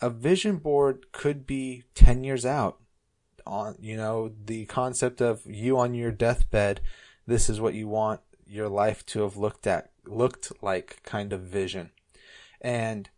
A 0.00 0.10
vision 0.10 0.56
board 0.58 1.10
could 1.12 1.46
be 1.46 1.84
10 1.94 2.24
years 2.24 2.46
out 2.46 2.78
on, 3.46 3.76
you 3.80 3.96
know, 3.96 4.32
the 4.44 4.66
concept 4.66 5.20
of 5.20 5.44
you 5.46 5.78
on 5.78 5.94
your 5.94 6.12
deathbed. 6.12 6.80
This 7.26 7.48
is 7.48 7.60
what 7.60 7.74
you 7.74 7.88
want 7.88 8.20
your 8.46 8.68
life 8.68 9.04
to 9.06 9.22
have 9.22 9.36
looked 9.36 9.66
at, 9.66 9.90
looked 10.06 10.52
like 10.62 11.02
kind 11.02 11.32
of 11.32 11.40
vision. 11.40 11.90
And 12.60 13.08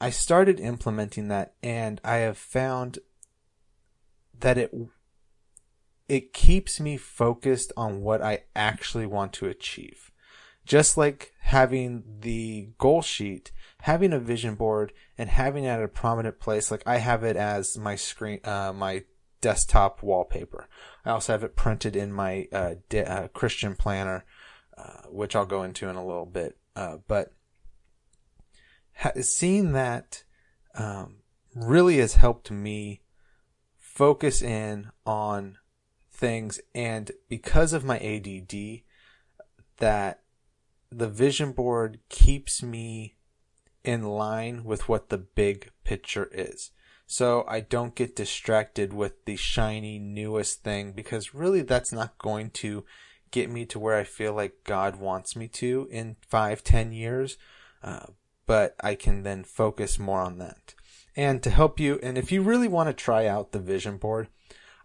I 0.00 0.10
started 0.10 0.60
implementing 0.60 1.28
that 1.28 1.54
and 1.62 2.00
I 2.04 2.16
have 2.16 2.36
found 2.36 2.98
that 4.40 4.58
it 4.58 4.74
it 6.08 6.32
keeps 6.32 6.80
me 6.80 6.96
focused 6.96 7.72
on 7.76 8.02
what 8.02 8.22
I 8.22 8.44
actually 8.54 9.06
want 9.06 9.32
to 9.34 9.46
achieve. 9.46 10.10
Just 10.64 10.96
like 10.96 11.32
having 11.40 12.04
the 12.20 12.70
goal 12.78 13.02
sheet, 13.02 13.52
having 13.82 14.12
a 14.12 14.18
vision 14.18 14.54
board 14.54 14.92
and 15.18 15.28
having 15.28 15.64
it 15.64 15.68
at 15.68 15.82
a 15.82 15.88
prominent 15.88 16.40
place, 16.40 16.70
like 16.70 16.82
I 16.86 16.98
have 16.98 17.22
it 17.22 17.36
as 17.36 17.76
my 17.76 17.96
screen, 17.96 18.40
uh, 18.44 18.72
my 18.74 19.04
desktop 19.40 20.02
wallpaper. 20.02 20.68
I 21.04 21.10
also 21.10 21.32
have 21.32 21.44
it 21.44 21.56
printed 21.56 21.96
in 21.96 22.12
my 22.12 22.48
uh, 22.50 22.76
de- 22.88 23.10
uh, 23.10 23.28
Christian 23.28 23.76
planner, 23.76 24.24
uh, 24.76 25.02
which 25.10 25.36
I'll 25.36 25.44
go 25.44 25.62
into 25.62 25.88
in 25.88 25.96
a 25.96 26.06
little 26.06 26.24
bit. 26.26 26.56
Uh, 26.74 26.96
but 27.06 27.32
ha- 28.96 29.12
seeing 29.20 29.72
that 29.72 30.24
um, 30.74 31.16
really 31.54 31.98
has 31.98 32.14
helped 32.14 32.50
me 32.50 33.02
focus 33.76 34.40
in 34.40 34.90
on 35.04 35.58
things. 36.14 36.60
And 36.74 37.10
because 37.28 37.72
of 37.72 37.84
my 37.84 37.98
ADD, 37.98 38.82
that 39.78 40.20
the 40.90 41.08
vision 41.08 41.52
board 41.52 41.98
keeps 42.08 42.62
me 42.62 43.16
in 43.82 44.04
line 44.04 44.64
with 44.64 44.88
what 44.88 45.08
the 45.08 45.18
big 45.18 45.70
picture 45.82 46.30
is. 46.32 46.70
So 47.06 47.44
I 47.46 47.60
don't 47.60 47.94
get 47.94 48.16
distracted 48.16 48.92
with 48.94 49.24
the 49.26 49.36
shiny 49.36 49.98
newest 49.98 50.62
thing 50.62 50.92
because 50.92 51.34
really 51.34 51.60
that's 51.60 51.92
not 51.92 52.16
going 52.18 52.50
to 52.50 52.84
get 53.30 53.50
me 53.50 53.66
to 53.66 53.78
where 53.78 53.96
I 53.96 54.04
feel 54.04 54.32
like 54.32 54.64
God 54.64 54.96
wants 54.96 55.36
me 55.36 55.48
to 55.48 55.88
in 55.90 56.16
five, 56.26 56.64
ten 56.64 56.92
years. 56.92 57.36
Uh, 57.82 58.06
but 58.46 58.74
I 58.82 58.94
can 58.94 59.22
then 59.22 59.44
focus 59.44 59.98
more 59.98 60.20
on 60.20 60.38
that. 60.38 60.74
And 61.16 61.42
to 61.42 61.50
help 61.50 61.78
you, 61.78 61.98
and 62.02 62.16
if 62.16 62.32
you 62.32 62.42
really 62.42 62.68
want 62.68 62.88
to 62.88 62.92
try 62.92 63.26
out 63.26 63.52
the 63.52 63.58
vision 63.58 63.98
board, 63.98 64.28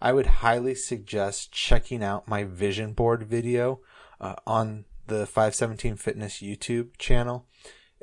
I 0.01 0.13
would 0.13 0.27
highly 0.27 0.75
suggest 0.75 1.51
checking 1.51 2.03
out 2.03 2.27
my 2.27 2.44
vision 2.44 2.94
board 2.94 3.24
video 3.24 3.82
uh, 4.22 4.36
on 4.48 4.86
the 5.08 5.25
517 5.25 5.96
Fitness 5.96 6.36
YouTube 6.36 6.98
channel. 6.98 7.46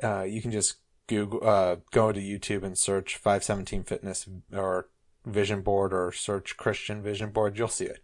Uh, 0.03 0.23
you 0.23 0.41
can 0.41 0.51
just 0.51 0.77
Google, 1.07 1.47
uh, 1.47 1.77
go 1.91 2.11
to 2.11 2.19
YouTube 2.19 2.63
and 2.63 2.77
search 2.77 3.15
517 3.17 3.83
Fitness 3.83 4.29
or 4.53 4.89
Vision 5.25 5.61
Board 5.61 5.93
or 5.93 6.11
search 6.11 6.57
Christian 6.57 7.01
Vision 7.01 7.31
Board. 7.31 7.57
You'll 7.57 7.67
see 7.67 7.85
it. 7.85 7.99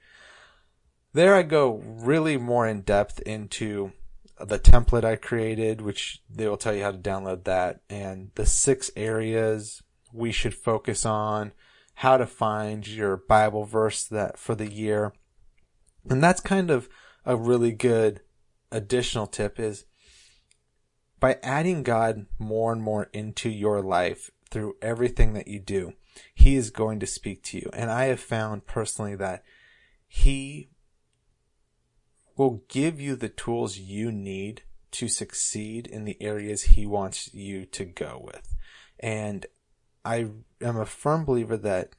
There 1.13 1.35
I 1.35 1.43
go 1.43 1.75
really 1.85 2.37
more 2.37 2.67
in 2.67 2.81
depth 2.81 3.19
into 3.21 3.91
the 4.39 4.57
template 4.57 5.03
I 5.03 5.15
created, 5.15 5.81
which 5.81 6.21
they 6.29 6.47
will 6.47 6.57
tell 6.57 6.73
you 6.73 6.81
how 6.81 6.91
to 6.91 6.97
download 6.97 7.43
that 7.43 7.81
and 7.89 8.31
the 8.33 8.47
six 8.47 8.89
areas 8.95 9.83
we 10.11 10.31
should 10.31 10.55
focus 10.55 11.05
on, 11.05 11.51
how 11.95 12.17
to 12.17 12.25
find 12.25 12.87
your 12.87 13.17
Bible 13.17 13.65
verse 13.65 14.03
that 14.05 14.37
for 14.37 14.55
the 14.55 14.71
year. 14.71 15.13
And 16.09 16.23
that's 16.23 16.41
kind 16.41 16.69
of 16.69 16.89
a 17.25 17.35
really 17.35 17.71
good 17.71 18.21
additional 18.71 19.27
tip 19.27 19.59
is 19.59 19.85
by 21.19 21.37
adding 21.41 21.83
God 21.83 22.25
more 22.37 22.73
and 22.73 22.81
more 22.81 23.09
into 23.13 23.49
your 23.49 23.81
life 23.81 24.29
through 24.49 24.75
everything 24.81 25.33
that 25.33 25.47
you 25.47 25.59
do, 25.59 25.93
He 26.35 26.55
is 26.55 26.69
going 26.69 26.99
to 26.99 27.07
speak 27.07 27.43
to 27.43 27.57
you. 27.57 27.69
And 27.71 27.89
I 27.89 28.05
have 28.05 28.19
found 28.19 28.65
personally 28.65 29.15
that 29.15 29.43
He 30.07 30.69
will 32.35 32.63
give 32.67 32.99
you 32.99 33.15
the 33.15 33.29
tools 33.29 33.77
you 33.77 34.11
need 34.11 34.63
to 34.91 35.07
succeed 35.07 35.87
in 35.87 36.03
the 36.03 36.21
areas 36.21 36.63
He 36.63 36.85
wants 36.85 37.33
you 37.33 37.65
to 37.67 37.85
go 37.85 38.21
with. 38.21 38.53
And 38.99 39.45
I 40.05 40.27
am 40.61 40.77
a 40.77 40.85
firm 40.85 41.25
believer 41.25 41.57
that 41.57 41.91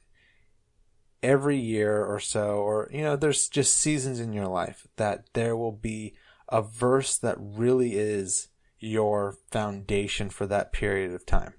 every 1.23 1.57
year 1.57 2.03
or 2.05 2.19
so, 2.19 2.57
or, 2.57 2.89
you 2.91 3.01
know, 3.01 3.15
there's 3.15 3.49
just 3.49 3.75
seasons 3.75 4.19
in 4.19 4.33
your 4.33 4.47
life 4.47 4.87
that 4.97 5.25
there 5.33 5.55
will 5.55 5.71
be 5.71 6.13
a 6.49 6.61
verse 6.61 7.17
that 7.17 7.35
really 7.39 7.95
is 7.95 8.49
your 8.79 9.35
foundation 9.51 10.29
for 10.29 10.45
that 10.45 10.71
period 10.71 11.11
of 11.11 11.25
time. 11.25 11.53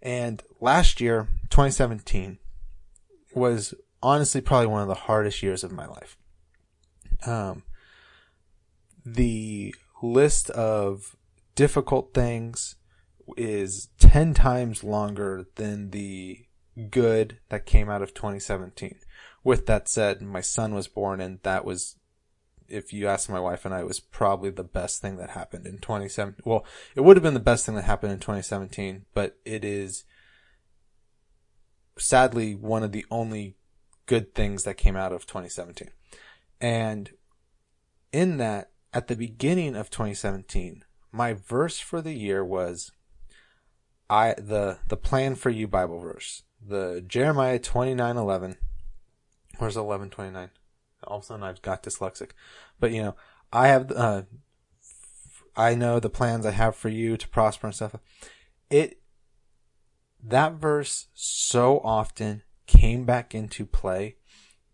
And 0.00 0.42
last 0.60 1.00
year, 1.00 1.28
2017, 1.50 2.38
was 3.34 3.74
honestly 4.02 4.40
probably 4.40 4.66
one 4.66 4.82
of 4.82 4.88
the 4.88 4.94
hardest 4.94 5.42
years 5.42 5.64
of 5.64 5.72
my 5.72 5.86
life. 5.86 6.16
Um, 7.26 7.62
the 9.04 9.74
list 10.02 10.50
of 10.50 11.16
difficult 11.54 12.12
things 12.14 12.76
is 13.36 13.88
10 13.98 14.34
times 14.34 14.84
longer 14.84 15.46
than 15.56 15.90
the 15.90 16.46
good 16.90 17.38
that 17.48 17.66
came 17.66 17.88
out 17.88 18.02
of 18.02 18.14
2017. 18.14 18.96
With 19.42 19.66
that 19.66 19.88
said, 19.88 20.22
my 20.22 20.40
son 20.40 20.74
was 20.74 20.88
born 20.88 21.20
and 21.20 21.38
that 21.42 21.64
was 21.64 21.96
if 22.68 22.92
you 22.92 23.06
ask 23.06 23.28
my 23.28 23.40
wife 23.40 23.64
and 23.64 23.74
I, 23.74 23.84
was 23.84 24.00
probably 24.00 24.50
the 24.50 24.64
best 24.64 25.00
thing 25.00 25.16
that 25.18 25.30
happened 25.30 25.66
in 25.66 25.78
2017. 25.78 26.40
Well, 26.44 26.64
it 26.94 27.02
would 27.02 27.16
have 27.16 27.22
been 27.22 27.34
the 27.34 27.40
best 27.40 27.66
thing 27.66 27.74
that 27.74 27.84
happened 27.84 28.12
in 28.12 28.18
2017, 28.18 29.04
but 29.12 29.38
it 29.44 29.64
is 29.64 30.04
sadly 31.98 32.54
one 32.54 32.82
of 32.82 32.92
the 32.92 33.04
only 33.10 33.56
good 34.06 34.34
things 34.34 34.64
that 34.64 34.76
came 34.76 34.96
out 34.96 35.12
of 35.12 35.26
2017. 35.26 35.90
And 36.60 37.10
in 38.12 38.38
that, 38.38 38.70
at 38.92 39.08
the 39.08 39.16
beginning 39.16 39.76
of 39.76 39.90
2017, 39.90 40.84
my 41.12 41.34
verse 41.34 41.78
for 41.78 42.00
the 42.00 42.14
year 42.14 42.44
was 42.44 42.92
I 44.14 44.34
the 44.34 44.78
the 44.88 44.96
plan 44.96 45.34
for 45.34 45.50
you 45.50 45.66
Bible 45.66 45.98
verse. 45.98 46.44
The 46.64 47.04
Jeremiah 47.06 47.58
29:11 47.58 48.56
Where's 49.58 49.76
11:29? 49.76 50.50
all 51.06 51.18
of 51.18 51.24
a 51.24 51.26
sudden 51.26 51.42
I've 51.42 51.62
got 51.62 51.82
dyslexic. 51.82 52.30
But 52.78 52.92
you 52.92 53.02
know, 53.02 53.16
I 53.52 53.68
have, 53.68 53.90
uh, 53.90 54.22
I 55.56 55.74
know 55.74 56.00
the 56.00 56.10
plans 56.10 56.46
I 56.46 56.52
have 56.52 56.76
for 56.76 56.88
you 56.88 57.16
to 57.16 57.28
prosper 57.28 57.66
and 57.66 57.76
stuff. 57.76 57.96
It, 58.70 59.00
that 60.22 60.54
verse 60.54 61.08
so 61.12 61.80
often 61.80 62.42
came 62.66 63.04
back 63.04 63.34
into 63.34 63.66
play 63.66 64.16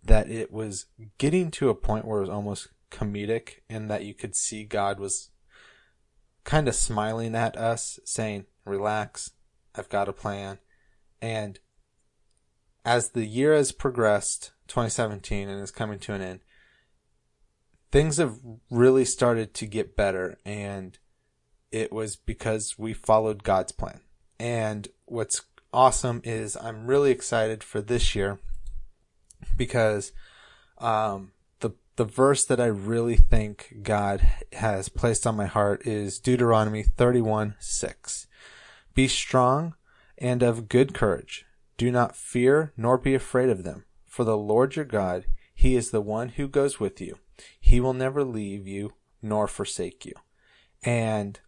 that 0.04 0.30
it 0.30 0.52
was 0.52 0.86
getting 1.18 1.50
to 1.52 1.68
a 1.68 1.74
point 1.74 2.04
where 2.04 2.18
it 2.18 2.22
was 2.22 2.30
almost 2.30 2.68
comedic 2.90 3.60
and 3.68 3.90
that 3.90 4.04
you 4.04 4.14
could 4.14 4.36
see 4.36 4.64
God 4.64 5.00
was 5.00 5.30
kind 6.50 6.66
of 6.66 6.74
smiling 6.74 7.36
at 7.36 7.56
us 7.56 8.00
saying, 8.04 8.44
relax, 8.64 9.30
I've 9.72 9.88
got 9.88 10.08
a 10.08 10.12
plan. 10.12 10.58
And 11.22 11.60
as 12.84 13.10
the 13.10 13.24
year 13.24 13.54
has 13.54 13.70
progressed, 13.70 14.50
2017 14.66 15.48
and 15.48 15.62
is 15.62 15.70
coming 15.70 16.00
to 16.00 16.12
an 16.12 16.20
end, 16.20 16.40
things 17.92 18.16
have 18.16 18.40
really 18.68 19.04
started 19.04 19.54
to 19.54 19.66
get 19.66 19.96
better 19.96 20.38
and 20.44 20.98
it 21.70 21.92
was 21.92 22.16
because 22.16 22.74
we 22.76 22.94
followed 22.94 23.44
God's 23.44 23.70
plan. 23.70 24.00
And 24.40 24.88
what's 25.04 25.42
awesome 25.72 26.20
is 26.24 26.56
I'm 26.56 26.88
really 26.88 27.12
excited 27.12 27.62
for 27.62 27.80
this 27.80 28.16
year 28.16 28.40
because 29.56 30.10
um, 30.78 31.30
the 32.00 32.04
verse 32.06 32.46
that 32.46 32.58
I 32.58 32.64
really 32.64 33.16
think 33.16 33.80
God 33.82 34.26
has 34.54 34.88
placed 34.88 35.26
on 35.26 35.36
my 35.36 35.44
heart 35.44 35.86
is 35.86 36.18
Deuteronomy 36.18 36.82
31 36.82 37.56
6. 37.60 38.26
Be 38.94 39.06
strong 39.06 39.74
and 40.16 40.42
of 40.42 40.70
good 40.70 40.94
courage. 40.94 41.44
Do 41.76 41.90
not 41.92 42.16
fear 42.16 42.72
nor 42.74 42.96
be 42.96 43.14
afraid 43.14 43.50
of 43.50 43.64
them, 43.64 43.84
for 44.06 44.24
the 44.24 44.38
Lord 44.38 44.76
your 44.76 44.86
God, 44.86 45.26
he 45.54 45.76
is 45.76 45.90
the 45.90 46.00
one 46.00 46.30
who 46.30 46.48
goes 46.48 46.80
with 46.80 47.02
you. 47.02 47.18
He 47.60 47.80
will 47.80 47.92
never 47.92 48.24
leave 48.24 48.66
you 48.66 48.94
nor 49.20 49.46
forsake 49.46 50.06
you. 50.06 50.14
And 50.82 51.38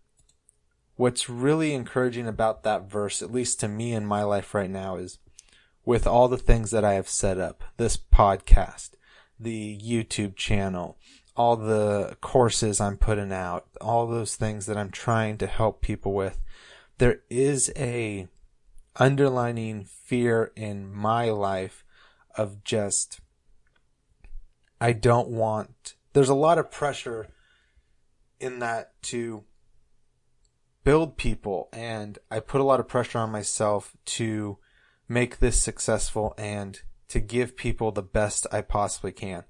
what's 0.96 1.30
really 1.30 1.72
encouraging 1.72 2.28
about 2.28 2.62
that 2.64 2.90
verse, 2.90 3.22
at 3.22 3.32
least 3.32 3.58
to 3.60 3.68
me 3.68 3.94
in 3.94 4.04
my 4.04 4.22
life 4.22 4.52
right 4.52 4.68
now, 4.68 4.96
is 4.96 5.16
with 5.86 6.06
all 6.06 6.28
the 6.28 6.36
things 6.36 6.72
that 6.72 6.84
I 6.84 6.92
have 6.92 7.08
set 7.08 7.38
up, 7.38 7.64
this 7.78 7.96
podcast, 7.96 8.90
the 9.42 9.78
YouTube 9.78 10.36
channel, 10.36 10.98
all 11.36 11.56
the 11.56 12.16
courses 12.20 12.80
I'm 12.80 12.96
putting 12.96 13.32
out, 13.32 13.66
all 13.80 14.06
those 14.06 14.36
things 14.36 14.66
that 14.66 14.76
I'm 14.76 14.90
trying 14.90 15.38
to 15.38 15.46
help 15.46 15.80
people 15.80 16.12
with, 16.12 16.38
there 16.98 17.20
is 17.30 17.72
a 17.76 18.28
underlining 18.96 19.84
fear 19.84 20.52
in 20.54 20.92
my 20.92 21.30
life 21.30 21.84
of 22.36 22.62
just, 22.64 23.20
I 24.80 24.92
don't 24.92 25.28
want, 25.28 25.94
there's 26.12 26.28
a 26.28 26.34
lot 26.34 26.58
of 26.58 26.70
pressure 26.70 27.28
in 28.40 28.58
that 28.58 28.92
to 29.02 29.44
build 30.84 31.16
people 31.16 31.68
and 31.72 32.18
I 32.30 32.40
put 32.40 32.60
a 32.60 32.64
lot 32.64 32.80
of 32.80 32.88
pressure 32.88 33.18
on 33.18 33.30
myself 33.30 33.96
to 34.04 34.58
make 35.08 35.38
this 35.38 35.60
successful 35.60 36.34
and 36.36 36.80
to 37.12 37.20
give 37.20 37.56
people 37.58 37.92
the 37.92 38.02
best 38.02 38.46
I 38.50 38.62
possibly 38.62 39.12
can. 39.12 39.44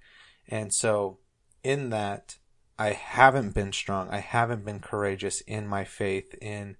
And 0.48 0.74
so 0.74 1.18
in 1.62 1.90
that, 1.90 2.38
I 2.76 2.90
haven't 2.90 3.54
been 3.54 3.72
strong. 3.72 4.08
I 4.10 4.18
haven't 4.18 4.64
been 4.64 4.80
courageous 4.80 5.42
in 5.42 5.68
my 5.68 5.84
faith 5.84 6.34
in 6.42 6.76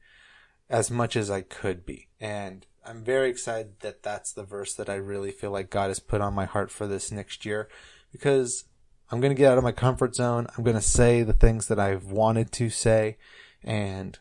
as 0.68 0.90
much 0.90 1.14
as 1.14 1.30
I 1.30 1.42
could 1.42 1.86
be. 1.86 2.08
And 2.20 2.66
I'm 2.84 3.04
very 3.04 3.30
excited 3.30 3.78
that 3.80 4.02
that's 4.02 4.32
the 4.32 4.42
verse 4.42 4.74
that 4.74 4.88
I 4.88 4.96
really 4.96 5.30
feel 5.30 5.52
like 5.52 5.70
God 5.70 5.86
has 5.88 6.00
put 6.00 6.20
on 6.20 6.34
my 6.34 6.46
heart 6.46 6.72
for 6.72 6.88
this 6.88 7.12
next 7.12 7.46
year 7.46 7.68
because 8.10 8.64
I'm 9.12 9.20
going 9.20 9.30
to 9.30 9.38
get 9.38 9.52
out 9.52 9.58
of 9.58 9.62
my 9.62 9.70
comfort 9.70 10.16
zone. 10.16 10.48
I'm 10.58 10.64
going 10.64 10.74
to 10.74 10.82
say 10.82 11.22
the 11.22 11.32
things 11.32 11.68
that 11.68 11.78
I've 11.78 12.06
wanted 12.06 12.50
to 12.52 12.70
say 12.70 13.18
and 13.62 14.18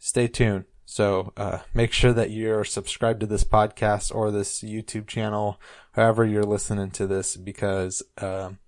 stay 0.00 0.26
tuned. 0.26 0.64
So, 0.92 1.32
uh, 1.38 1.60
make 1.72 1.90
sure 1.90 2.12
that 2.12 2.32
you're 2.32 2.64
subscribed 2.64 3.20
to 3.20 3.26
this 3.26 3.44
podcast 3.44 4.14
or 4.14 4.30
this 4.30 4.60
YouTube 4.60 5.06
channel, 5.06 5.58
however 5.92 6.22
you're 6.22 6.44
listening 6.44 6.90
to 6.90 7.06
this, 7.06 7.34
because, 7.34 8.02
um, 8.18 8.58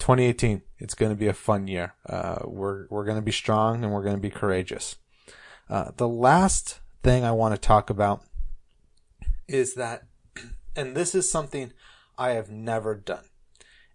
2018, 0.00 0.62
it's 0.80 0.94
going 0.94 1.12
to 1.12 1.16
be 1.16 1.28
a 1.28 1.32
fun 1.32 1.68
year. 1.68 1.94
Uh, 2.04 2.40
we're, 2.46 2.88
we're 2.90 3.04
going 3.04 3.16
to 3.16 3.22
be 3.22 3.30
strong 3.30 3.84
and 3.84 3.92
we're 3.92 4.02
going 4.02 4.16
to 4.16 4.20
be 4.20 4.28
courageous. 4.28 4.96
Uh, 5.70 5.92
the 5.96 6.08
last 6.08 6.80
thing 7.04 7.22
I 7.22 7.30
want 7.30 7.54
to 7.54 7.60
talk 7.60 7.90
about 7.90 8.24
is 9.46 9.74
that, 9.74 10.02
and 10.74 10.96
this 10.96 11.14
is 11.14 11.30
something 11.30 11.72
I 12.18 12.30
have 12.30 12.50
never 12.50 12.96
done. 12.96 13.26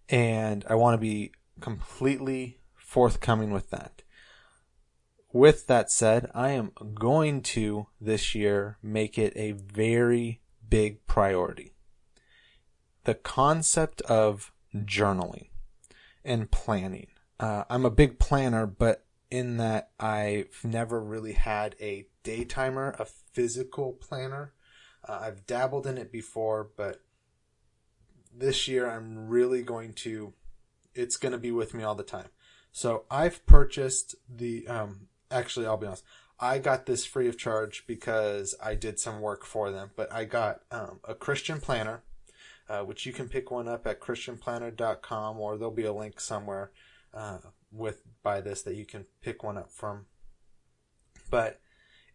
And 0.08 0.64
I 0.70 0.74
want 0.76 0.94
to 0.94 0.98
be 0.98 1.32
completely 1.60 2.60
forthcoming 2.74 3.50
with 3.50 3.68
that. 3.68 4.03
With 5.34 5.66
that 5.66 5.90
said, 5.90 6.30
I 6.32 6.50
am 6.50 6.70
going 6.94 7.42
to 7.42 7.88
this 8.00 8.36
year 8.36 8.78
make 8.80 9.18
it 9.18 9.32
a 9.34 9.50
very 9.50 10.40
big 10.70 11.04
priority. 11.08 11.72
The 13.02 13.16
concept 13.16 14.00
of 14.02 14.52
journaling 14.72 15.48
and 16.24 16.52
planning. 16.52 17.08
Uh, 17.40 17.64
I'm 17.68 17.84
a 17.84 17.90
big 17.90 18.20
planner, 18.20 18.64
but 18.64 19.06
in 19.28 19.56
that 19.56 19.90
I've 19.98 20.60
never 20.62 21.02
really 21.02 21.32
had 21.32 21.74
a 21.80 22.06
day 22.22 22.44
timer, 22.44 22.94
a 23.00 23.04
physical 23.04 23.92
planner. 23.92 24.52
Uh, 25.04 25.18
I've 25.20 25.48
dabbled 25.48 25.88
in 25.88 25.98
it 25.98 26.12
before, 26.12 26.70
but 26.76 27.02
this 28.32 28.68
year 28.68 28.88
I'm 28.88 29.26
really 29.26 29.62
going 29.62 29.94
to, 29.94 30.32
it's 30.94 31.16
going 31.16 31.32
to 31.32 31.38
be 31.38 31.50
with 31.50 31.74
me 31.74 31.82
all 31.82 31.96
the 31.96 32.04
time. 32.04 32.28
So 32.70 33.02
I've 33.10 33.44
purchased 33.46 34.14
the, 34.28 34.68
um, 34.68 35.08
actually, 35.34 35.66
I'll 35.66 35.76
be 35.76 35.86
honest, 35.86 36.04
I 36.40 36.58
got 36.58 36.86
this 36.86 37.04
free 37.04 37.28
of 37.28 37.38
charge 37.38 37.84
because 37.86 38.54
I 38.62 38.74
did 38.74 38.98
some 38.98 39.20
work 39.20 39.44
for 39.44 39.70
them, 39.70 39.90
but 39.96 40.12
I 40.12 40.24
got 40.24 40.60
um, 40.70 41.00
a 41.04 41.14
Christian 41.14 41.60
planner, 41.60 42.02
uh, 42.68 42.80
which 42.80 43.06
you 43.06 43.12
can 43.12 43.28
pick 43.28 43.50
one 43.50 43.68
up 43.68 43.86
at 43.86 44.00
christianplanner.com 44.00 45.38
or 45.38 45.56
there'll 45.56 45.74
be 45.74 45.84
a 45.84 45.92
link 45.92 46.20
somewhere 46.20 46.72
uh, 47.12 47.38
with 47.70 48.02
by 48.22 48.40
this 48.40 48.62
that 48.62 48.74
you 48.74 48.84
can 48.84 49.04
pick 49.20 49.42
one 49.42 49.58
up 49.58 49.70
from. 49.70 50.06
But 51.30 51.60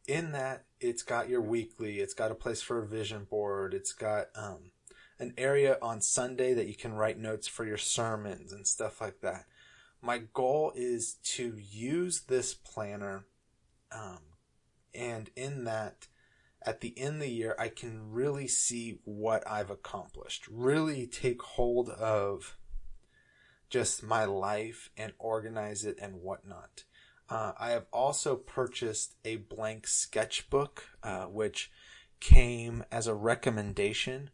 in 0.07 0.31
that, 0.31 0.65
it's 0.79 1.03
got 1.03 1.29
your 1.29 1.41
weekly, 1.41 1.99
it's 1.99 2.13
got 2.13 2.31
a 2.31 2.35
place 2.35 2.61
for 2.61 2.79
a 2.79 2.87
vision 2.87 3.25
board, 3.29 3.73
it's 3.73 3.93
got 3.93 4.27
um, 4.35 4.71
an 5.19 5.33
area 5.37 5.77
on 5.81 6.01
Sunday 6.01 6.53
that 6.53 6.67
you 6.67 6.75
can 6.75 6.93
write 6.93 7.19
notes 7.19 7.47
for 7.47 7.65
your 7.65 7.77
sermons 7.77 8.51
and 8.51 8.65
stuff 8.65 9.01
like 9.01 9.21
that. 9.21 9.45
My 10.01 10.19
goal 10.33 10.71
is 10.75 11.15
to 11.35 11.57
use 11.57 12.21
this 12.21 12.53
planner, 12.53 13.25
um, 13.91 14.19
and 14.93 15.29
in 15.35 15.65
that, 15.65 16.07
at 16.65 16.81
the 16.81 16.97
end 16.97 17.15
of 17.15 17.21
the 17.21 17.29
year, 17.29 17.55
I 17.59 17.67
can 17.67 18.11
really 18.11 18.47
see 18.47 18.99
what 19.03 19.49
I've 19.49 19.69
accomplished, 19.69 20.47
really 20.49 21.05
take 21.05 21.41
hold 21.41 21.89
of 21.89 22.57
just 23.69 24.01
my 24.01 24.25
life 24.25 24.89
and 24.97 25.13
organize 25.19 25.85
it 25.85 25.97
and 26.01 26.21
whatnot. 26.21 26.85
Uh, 27.29 27.51
I 27.59 27.71
have 27.71 27.85
also 27.93 28.35
purchased 28.35 29.15
a 29.23 29.35
blank 29.35 29.85
sketchbook, 29.85 30.85
uh, 31.03 31.25
which 31.25 31.71
came 32.19 32.83
as 32.91 33.05
a 33.05 33.13
recommendation 33.13 34.31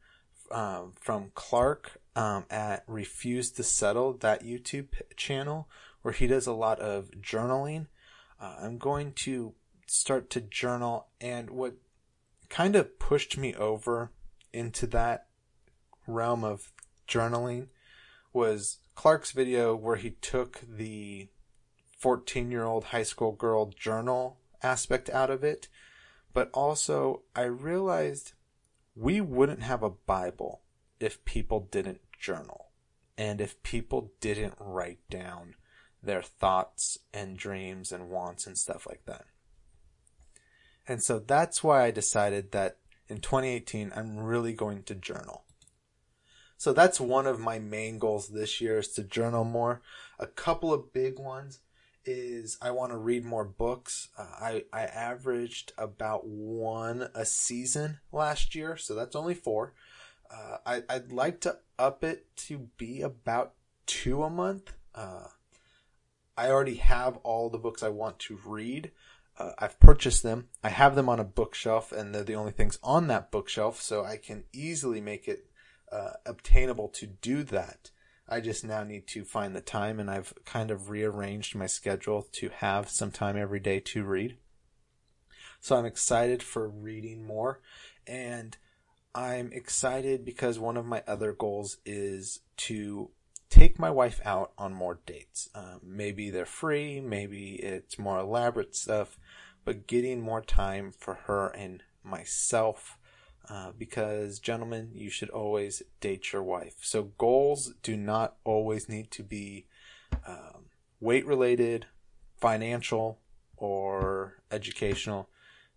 um, 0.52 0.94
from 1.00 1.32
Clark 1.36 2.00
um, 2.16 2.46
at 2.50 2.84
Refuse 2.88 3.52
to 3.52 3.64
Settle, 3.64 4.14
that 4.14 4.44
YouTube 4.44 4.90
channel, 5.18 5.70
where 6.02 6.14
he 6.14 6.28
does 6.28 6.48
a 6.48 6.54
lot 6.54 6.80
of 6.80 7.12
journaling. 7.22 7.88
Uh, 8.40 8.56
I'm 8.62 8.78
going 8.78 9.14
to 9.14 9.54
start 9.88 10.30
to 10.32 10.42
journal, 10.42 11.08
and 11.20 11.50
what 11.50 11.76
kind 12.50 12.76
of 12.76 13.00
pushed 13.00 13.38
me 13.38 13.54
over 13.56 14.12
into 14.54 14.88
that 14.88 15.28
realm 16.08 16.44
of 16.44 16.72
journaling 17.08 17.68
was 18.34 18.80
Clark's 18.96 19.32
video 19.32 19.76
where 19.76 19.96
he 19.96 20.12
took 20.12 20.62
the 20.68 21.28
14 22.00 22.52
year 22.52 22.64
old 22.64 22.86
high 22.86 23.04
school 23.04 23.32
girl 23.32 23.72
journal 23.78 24.38
aspect 24.62 25.10
out 25.10 25.30
of 25.30 25.44
it. 25.44 25.68
But 26.34 26.50
also, 26.54 27.24
I 27.36 27.44
realized 27.44 28.34
we 28.96 29.20
wouldn't 29.20 29.62
have 29.62 29.84
a 29.84 29.90
Bible 29.90 30.62
if 31.00 31.24
people 31.26 31.68
didn't 31.72 32.02
journal 32.20 32.72
and 33.18 33.42
if 33.42 33.62
people 33.62 34.14
didn't 34.22 34.56
write 34.60 35.00
down 35.10 35.56
their 36.02 36.22
thoughts 36.22 37.00
and 37.14 37.38
dreams 37.38 37.92
and 37.92 38.10
wants 38.10 38.48
and 38.48 38.58
stuff 38.58 38.88
like 38.88 39.06
that. 39.06 39.26
And 40.88 41.02
so 41.04 41.20
that's 41.20 41.64
why 41.64 41.84
I 41.84 41.92
decided 41.92 42.52
that 42.52 42.78
in 43.08 43.20
2018, 43.20 43.92
I'm 43.96 44.18
really 44.18 44.54
going 44.54 44.84
to 44.84 44.96
journal. 44.96 45.44
So 46.58 46.74
that's 46.74 47.00
one 47.00 47.28
of 47.28 47.40
my 47.40 47.60
main 47.60 48.00
goals 48.00 48.30
this 48.30 48.62
year 48.62 48.80
is 48.80 48.90
to 48.94 49.04
journal 49.04 49.44
more. 49.44 49.82
A 50.20 50.28
couple 50.28 50.74
of 50.74 50.94
big 50.94 51.20
ones 51.20 51.60
is 52.06 52.58
I 52.62 52.72
want 52.72 52.92
to 52.92 52.98
read 52.98 53.26
more 53.26 53.46
books. 53.46 54.10
Uh, 54.18 54.24
I 54.24 54.64
I 54.72 54.84
averaged 54.84 55.74
about 55.78 56.26
one 56.26 57.10
a 57.14 57.26
season 57.26 58.00
last 58.12 58.56
year, 58.56 58.78
so 58.78 58.96
that's 58.96 59.16
only 59.16 59.34
four. 59.34 59.74
Uh, 60.30 60.58
I 60.66 60.84
I'd 60.90 61.12
like 61.12 61.42
to 61.42 61.58
up 61.78 62.04
it 62.04 62.26
to 62.38 62.70
be 62.78 63.02
about 63.02 63.54
two 63.86 64.24
a 64.24 64.30
month. 64.30 64.74
Uh, 64.94 65.28
I 66.38 66.50
already 66.50 66.76
have 66.76 67.18
all 67.18 67.50
the 67.50 67.58
books 67.58 67.84
I 67.84 67.90
want 67.90 68.20
to 68.20 68.40
read. 68.46 68.92
Uh, 69.38 69.52
I've 69.60 69.80
purchased 69.80 70.24
them. 70.24 70.48
I 70.64 70.70
have 70.70 70.96
them 70.96 71.10
on 71.10 71.20
a 71.20 71.26
bookshelf, 71.26 71.92
and 71.92 72.14
they're 72.14 72.24
the 72.24 72.36
only 72.36 72.52
things 72.52 72.80
on 72.84 73.08
that 73.08 73.32
bookshelf, 73.32 73.82
so 73.82 74.04
I 74.04 74.18
can 74.18 74.46
easily 74.54 75.02
make 75.02 75.28
it 75.28 75.50
uh, 75.92 76.14
obtainable 76.26 76.88
to 76.90 77.08
do 77.08 77.44
that. 77.44 77.92
I 78.28 78.40
just 78.40 78.64
now 78.64 78.84
need 78.84 79.08
to 79.08 79.24
find 79.24 79.56
the 79.56 79.62
time, 79.62 80.00
and 80.00 80.10
I've 80.10 80.34
kind 80.46 80.72
of 80.72 80.90
rearranged 80.90 81.56
my 81.56 81.68
schedule 81.68 82.28
to 82.34 82.50
have 82.50 82.90
some 82.90 83.12
time 83.12 83.38
every 83.38 83.60
day 83.60 83.80
to 83.82 84.04
read. 84.04 84.38
So 85.60 85.76
I'm 85.76 85.86
excited 85.86 86.42
for 86.42 86.68
reading 86.68 87.26
more, 87.26 87.62
and 88.08 88.58
I'm 89.14 89.52
excited 89.54 90.26
because 90.26 90.60
one 90.60 90.78
of 90.78 90.86
my 90.86 91.04
other 91.08 91.34
goals 91.34 91.78
is 91.86 92.42
to 92.58 93.12
take 93.50 93.80
my 93.80 93.90
wife 93.90 94.20
out 94.26 94.52
on 94.58 94.74
more 94.74 95.00
dates. 95.06 95.50
Um, 95.56 95.80
maybe 95.84 96.30
they're 96.30 96.46
free, 96.46 97.00
maybe 97.00 97.54
it's 97.56 97.98
more 98.00 98.20
elaborate 98.20 98.76
stuff, 98.76 99.18
but 99.64 99.88
getting 99.88 100.22
more 100.22 100.42
time 100.42 100.92
for 100.92 101.14
her 101.26 101.48
and 101.48 101.84
myself 102.04 102.98
uh, 103.50 103.72
because, 103.78 104.40
gentlemen, 104.40 104.92
you 104.94 105.10
should 105.10 105.30
always 105.30 105.84
date 106.00 106.34
your 106.34 106.44
wife. 106.44 106.76
So, 106.82 107.12
goals 107.18 107.74
do 107.84 107.96
not 107.96 108.36
always 108.44 108.90
need 108.90 109.12
to 109.12 109.24
be 109.24 109.68
um, 110.28 110.66
weight 111.00 111.26
related, 111.26 111.86
financial, 112.40 113.20
or 113.58 114.42
educational. 114.52 115.30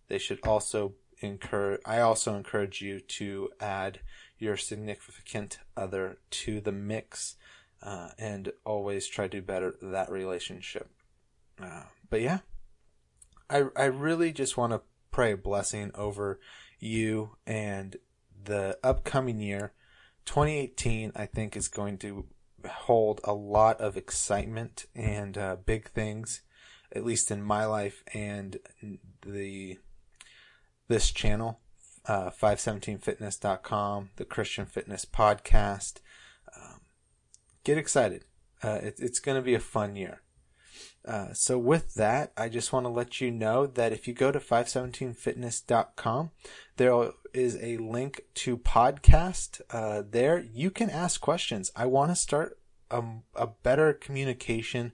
They 0.07 0.17
should 0.17 0.39
also 0.45 0.93
encourage, 1.19 1.81
I 1.85 1.99
also 1.99 2.35
encourage 2.35 2.81
you 2.81 2.99
to 2.99 3.49
add 3.59 3.99
your 4.37 4.57
significant 4.57 5.59
other 5.75 6.17
to 6.31 6.61
the 6.61 6.71
mix 6.71 7.35
uh, 7.83 8.09
and 8.17 8.51
always 8.65 9.07
try 9.07 9.27
to 9.27 9.41
better 9.41 9.75
that 9.81 10.09
relationship. 10.09 10.89
Uh, 11.61 11.83
but 12.09 12.21
yeah, 12.21 12.39
I, 13.49 13.65
I 13.75 13.85
really 13.85 14.31
just 14.31 14.57
want 14.57 14.73
to 14.73 14.81
pray 15.11 15.33
a 15.33 15.37
blessing 15.37 15.91
over 15.95 16.39
you 16.79 17.35
and 17.45 17.97
the 18.43 18.77
upcoming 18.83 19.39
year, 19.39 19.73
2018, 20.25 21.11
I 21.15 21.25
think 21.25 21.55
is 21.55 21.67
going 21.67 21.97
to 21.99 22.25
hold 22.67 23.21
a 23.23 23.33
lot 23.33 23.79
of 23.79 23.97
excitement 23.97 24.85
and 24.95 25.37
uh, 25.37 25.57
big 25.65 25.89
things, 25.89 26.41
at 26.91 27.05
least 27.05 27.31
in 27.31 27.41
my 27.41 27.65
life 27.65 28.03
and 28.13 28.57
the 29.25 29.77
this 30.87 31.11
channel, 31.11 31.59
uh, 32.05 32.31
517fitness.com, 32.31 34.09
the 34.15 34.25
Christian 34.25 34.65
Fitness 34.65 35.05
Podcast. 35.05 35.99
Um, 36.55 36.81
get 37.63 37.77
excited. 37.77 38.25
Uh, 38.63 38.79
it, 38.81 38.95
it's 38.97 39.19
going 39.19 39.35
to 39.35 39.41
be 39.43 39.53
a 39.53 39.59
fun 39.59 39.95
year. 39.95 40.21
Uh, 41.05 41.33
so 41.33 41.57
with 41.57 41.95
that, 41.95 42.31
I 42.37 42.49
just 42.49 42.73
want 42.73 42.85
to 42.85 42.89
let 42.89 43.21
you 43.21 43.31
know 43.31 43.65
that 43.65 43.93
if 43.93 44.07
you 44.07 44.13
go 44.13 44.31
to 44.31 44.39
517fitness.com, 44.39 46.31
there 46.77 47.11
is 47.33 47.57
a 47.61 47.77
link 47.77 48.23
to 48.35 48.57
podcast. 48.57 49.61
Uh, 49.69 50.03
there 50.07 50.39
you 50.39 50.69
can 50.69 50.89
ask 50.89 51.21
questions. 51.21 51.71
I 51.75 51.85
want 51.85 52.11
to 52.11 52.15
start 52.15 52.59
a, 52.91 53.03
a 53.35 53.47
better 53.47 53.93
communication, 53.93 54.91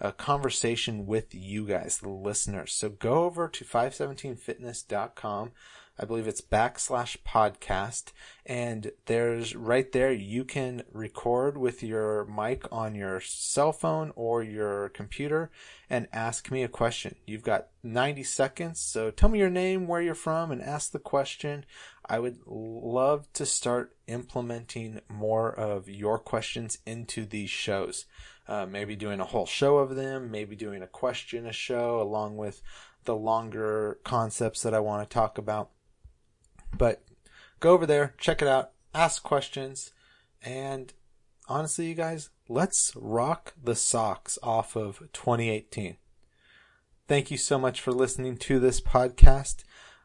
a 0.00 0.12
conversation 0.12 1.06
with 1.06 1.34
you 1.34 1.66
guys, 1.66 1.98
the 1.98 2.08
listeners. 2.08 2.72
So 2.72 2.88
go 2.88 3.24
over 3.24 3.48
to 3.48 3.64
517fitness.com. 3.64 5.52
I 5.98 6.04
believe 6.04 6.26
it's 6.26 6.40
backslash 6.40 7.18
podcast. 7.26 8.12
And 8.44 8.90
there's 9.06 9.54
right 9.54 9.90
there, 9.92 10.12
you 10.12 10.44
can 10.44 10.82
record 10.92 11.56
with 11.56 11.82
your 11.82 12.24
mic 12.24 12.66
on 12.72 12.94
your 12.94 13.20
cell 13.20 13.72
phone 13.72 14.12
or 14.16 14.42
your 14.42 14.88
computer 14.88 15.50
and 15.88 16.08
ask 16.12 16.50
me 16.50 16.64
a 16.64 16.68
question. 16.68 17.14
You've 17.26 17.44
got 17.44 17.68
90 17.82 18.24
seconds. 18.24 18.80
So 18.80 19.10
tell 19.10 19.28
me 19.28 19.38
your 19.38 19.50
name, 19.50 19.86
where 19.86 20.02
you're 20.02 20.14
from, 20.14 20.50
and 20.50 20.60
ask 20.60 20.90
the 20.90 20.98
question. 20.98 21.64
I 22.06 22.18
would 22.18 22.38
love 22.46 23.32
to 23.34 23.46
start 23.46 23.96
implementing 24.06 25.00
more 25.08 25.52
of 25.52 25.88
your 25.88 26.18
questions 26.18 26.78
into 26.84 27.24
these 27.24 27.50
shows. 27.50 28.06
Uh, 28.46 28.66
maybe 28.66 28.94
doing 28.94 29.20
a 29.20 29.24
whole 29.24 29.46
show 29.46 29.78
of 29.78 29.96
them, 29.96 30.30
maybe 30.30 30.54
doing 30.54 30.82
a 30.82 30.86
question 30.86 31.46
a 31.46 31.52
show 31.52 32.00
along 32.00 32.36
with 32.36 32.60
the 33.04 33.16
longer 33.16 33.98
concepts 34.04 34.62
that 34.62 34.74
I 34.74 34.80
want 34.80 35.08
to 35.08 35.14
talk 35.14 35.38
about. 35.38 35.70
But 36.76 37.02
go 37.60 37.72
over 37.72 37.86
there, 37.86 38.14
check 38.18 38.42
it 38.42 38.48
out, 38.48 38.72
ask 38.94 39.22
questions, 39.22 39.92
and 40.42 40.92
honestly, 41.48 41.86
you 41.86 41.94
guys, 41.94 42.30
let's 42.48 42.92
rock 42.96 43.54
the 43.62 43.74
socks 43.74 44.38
off 44.42 44.76
of 44.76 44.98
2018. 45.12 45.96
Thank 47.06 47.30
you 47.30 47.36
so 47.36 47.58
much 47.58 47.80
for 47.80 47.92
listening 47.92 48.36
to 48.38 48.58
this 48.58 48.80
podcast. 48.80 49.64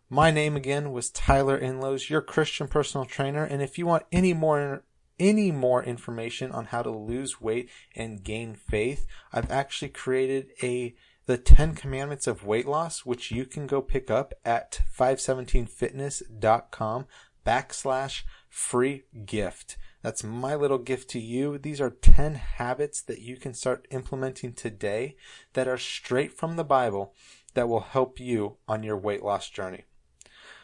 My 0.10 0.32
name 0.32 0.56
again 0.56 0.92
was 0.92 1.10
Tyler 1.10 1.60
Inlows, 1.60 2.10
your 2.10 2.22
Christian 2.22 2.68
personal 2.68 3.06
trainer. 3.06 3.44
And 3.44 3.62
if 3.62 3.78
you 3.78 3.86
want 3.86 4.04
any 4.12 4.34
more 4.34 4.84
any 5.20 5.52
more 5.52 5.84
information 5.84 6.52
on 6.52 6.66
how 6.66 6.82
to 6.82 6.90
lose 6.90 7.42
weight 7.42 7.70
and 7.94 8.24
gain 8.24 8.56
faith, 8.56 9.06
I've 9.34 9.52
actually 9.52 9.90
created 9.90 10.52
a 10.64 10.96
the 11.30 11.38
10 11.38 11.76
commandments 11.76 12.26
of 12.26 12.44
weight 12.44 12.68
loss, 12.68 13.06
which 13.06 13.30
you 13.30 13.46
can 13.46 13.68
go 13.68 13.84
pick 13.84 14.10
up 14.10 14.34
at 14.44 14.82
517fitness.com 14.98 17.06
backslash 17.46 18.24
free 18.50 19.04
gift. 19.28 19.78
That's 20.02 20.24
my 20.24 20.56
little 20.56 20.80
gift 20.80 21.08
to 21.12 21.20
you. 21.20 21.60
These 21.60 21.80
are 21.80 21.92
10 21.92 22.34
habits 22.34 23.04
that 23.04 23.22
you 23.22 23.38
can 23.38 23.54
start 23.54 23.88
implementing 23.92 24.54
today 24.54 25.18
that 25.54 25.68
are 25.68 25.78
straight 25.78 26.34
from 26.34 26.56
the 26.56 26.64
Bible 26.64 27.14
that 27.54 27.70
will 27.70 27.82
help 27.82 28.20
you 28.20 28.58
on 28.68 28.82
your 28.82 28.98
weight 28.98 29.22
loss 29.22 29.52
journey. 29.52 29.86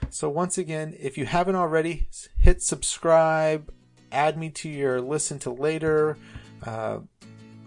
So 0.09 0.29
once 0.29 0.57
again, 0.57 0.95
if 0.99 1.15
you 1.15 1.27
haven't 1.27 1.57
already, 1.57 2.09
hit 2.39 2.63
subscribe, 2.63 3.71
add 4.11 4.35
me 4.35 4.49
to 4.49 4.67
your 4.67 4.99
listen 4.99 5.37
to 5.39 5.51
later, 5.51 6.17
uh, 6.65 7.01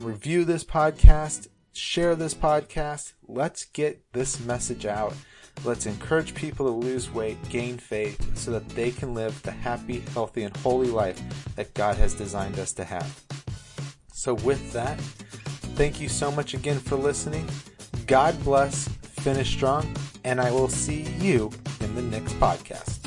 review 0.00 0.44
this 0.44 0.64
podcast, 0.64 1.46
share 1.78 2.14
this 2.14 2.34
podcast. 2.34 3.12
Let's 3.26 3.64
get 3.64 4.02
this 4.12 4.40
message 4.40 4.86
out. 4.86 5.14
Let's 5.64 5.86
encourage 5.86 6.34
people 6.34 6.66
to 6.66 6.72
lose 6.72 7.10
weight, 7.10 7.36
gain 7.48 7.78
faith, 7.78 8.36
so 8.36 8.50
that 8.52 8.68
they 8.70 8.90
can 8.90 9.14
live 9.14 9.42
the 9.42 9.50
happy, 9.50 10.00
healthy, 10.14 10.44
and 10.44 10.56
holy 10.58 10.88
life 10.88 11.20
that 11.56 11.74
God 11.74 11.96
has 11.96 12.14
designed 12.14 12.58
us 12.58 12.72
to 12.74 12.84
have. 12.84 13.24
So, 14.12 14.34
with 14.34 14.72
that, 14.72 15.00
thank 15.76 16.00
you 16.00 16.08
so 16.08 16.30
much 16.30 16.54
again 16.54 16.78
for 16.78 16.96
listening. 16.96 17.48
God 18.06 18.42
bless, 18.44 18.88
finish 18.88 19.50
strong, 19.50 19.94
and 20.24 20.40
I 20.40 20.50
will 20.50 20.68
see 20.68 21.02
you 21.18 21.50
in 21.80 21.94
the 21.94 22.02
next 22.02 22.34
podcast. 22.34 22.97